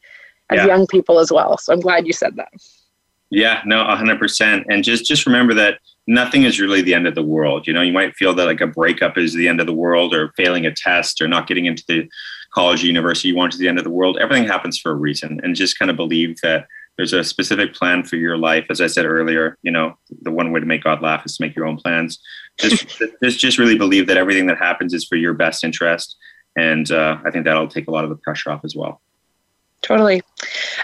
[0.49, 0.68] as Yeah.
[0.68, 1.57] young people as well.
[1.57, 2.51] So i'm glad you said that
[3.30, 4.66] yeah, no, hundred percent.
[4.70, 7.68] And just just remember that nothing is really the end of the world.
[7.68, 10.14] You know, you might feel that like a breakup is the end of the world
[10.14, 12.08] or failing a test or not getting into the
[12.54, 14.18] college or university you want to the end of the world.
[14.18, 18.04] Everything happens for a reason and just kind of believe that there's a specific plan
[18.04, 18.66] for your life.
[18.70, 21.44] As I said earlier, you know, the one way to make God laugh is to
[21.44, 22.20] make your own plans.
[22.60, 26.16] Just, just, just really believe that everything that happens is for your best interest.
[26.58, 29.02] And uh, I think that'll take a lot of the pressure off as well.
[29.82, 30.22] Totally.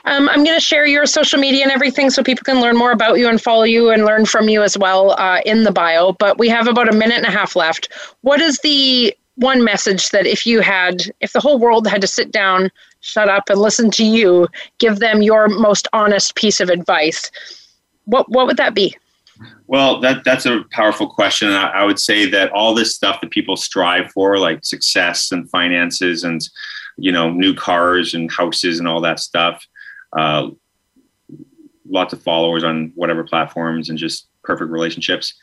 [0.05, 2.91] Um, I'm going to share your social media and everything so people can learn more
[2.91, 6.13] about you and follow you and learn from you as well uh, in the bio.
[6.13, 7.89] But we have about a minute and a half left.
[8.21, 12.07] What is the one message that if you had, if the whole world had to
[12.07, 12.69] sit down,
[13.01, 17.31] shut up, and listen to you, give them your most honest piece of advice,
[18.05, 18.95] what what would that be?
[19.67, 21.49] Well, that that's a powerful question.
[21.49, 25.49] I, I would say that all this stuff that people strive for, like success and
[25.49, 26.47] finances and
[26.97, 29.65] you know new cars and houses and all that stuff,
[30.17, 30.49] uh,
[31.87, 35.33] lots of followers on whatever platforms and just perfect relationships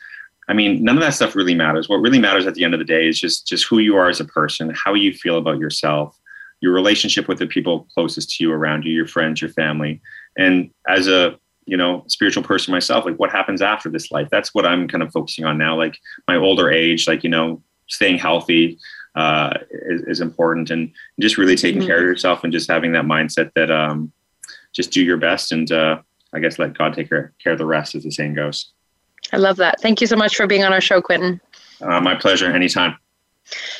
[0.51, 1.87] I mean, none of that stuff really matters.
[1.87, 4.09] What really matters at the end of the day is just just who you are
[4.09, 6.19] as a person, how you feel about yourself,
[6.59, 10.01] your relationship with the people closest to you around you, your friends, your family.
[10.37, 14.27] And as a, you know, spiritual person myself, like what happens after this life?
[14.29, 15.77] That's what I'm kind of focusing on now.
[15.77, 15.97] Like
[16.27, 18.77] my older age, like, you know, staying healthy
[19.15, 21.87] uh, is, is important and just really taking mm-hmm.
[21.87, 24.11] care of yourself and just having that mindset that um,
[24.73, 26.01] just do your best and uh,
[26.33, 28.71] I guess let God take care, care of the rest, as the saying goes.
[29.33, 29.81] I love that.
[29.81, 31.41] Thank you so much for being on our show, Quinton.
[31.81, 32.51] Uh, my pleasure.
[32.51, 32.97] Anytime.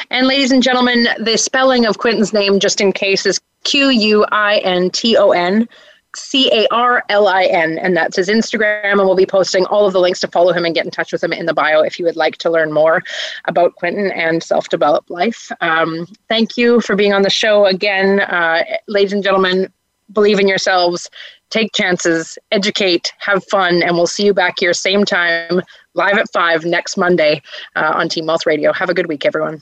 [0.09, 4.25] And ladies and gentlemen, the spelling of Quinton's name, just in case, is Q U
[4.31, 5.67] I N T O N
[6.15, 7.77] C A R L I N.
[7.79, 8.91] And that's his Instagram.
[8.91, 11.11] And we'll be posting all of the links to follow him and get in touch
[11.11, 13.01] with him in the bio if you would like to learn more
[13.45, 15.51] about Quinton and self developed life.
[15.61, 18.21] Um, thank you for being on the show again.
[18.21, 19.71] Uh, ladies and gentlemen,
[20.11, 21.09] believe in yourselves
[21.51, 25.61] take chances, educate, have fun, and we'll see you back here same time,
[25.93, 27.41] live at 5 next Monday
[27.75, 28.73] uh, on Teen Wealth Radio.
[28.73, 29.61] Have a good week, everyone.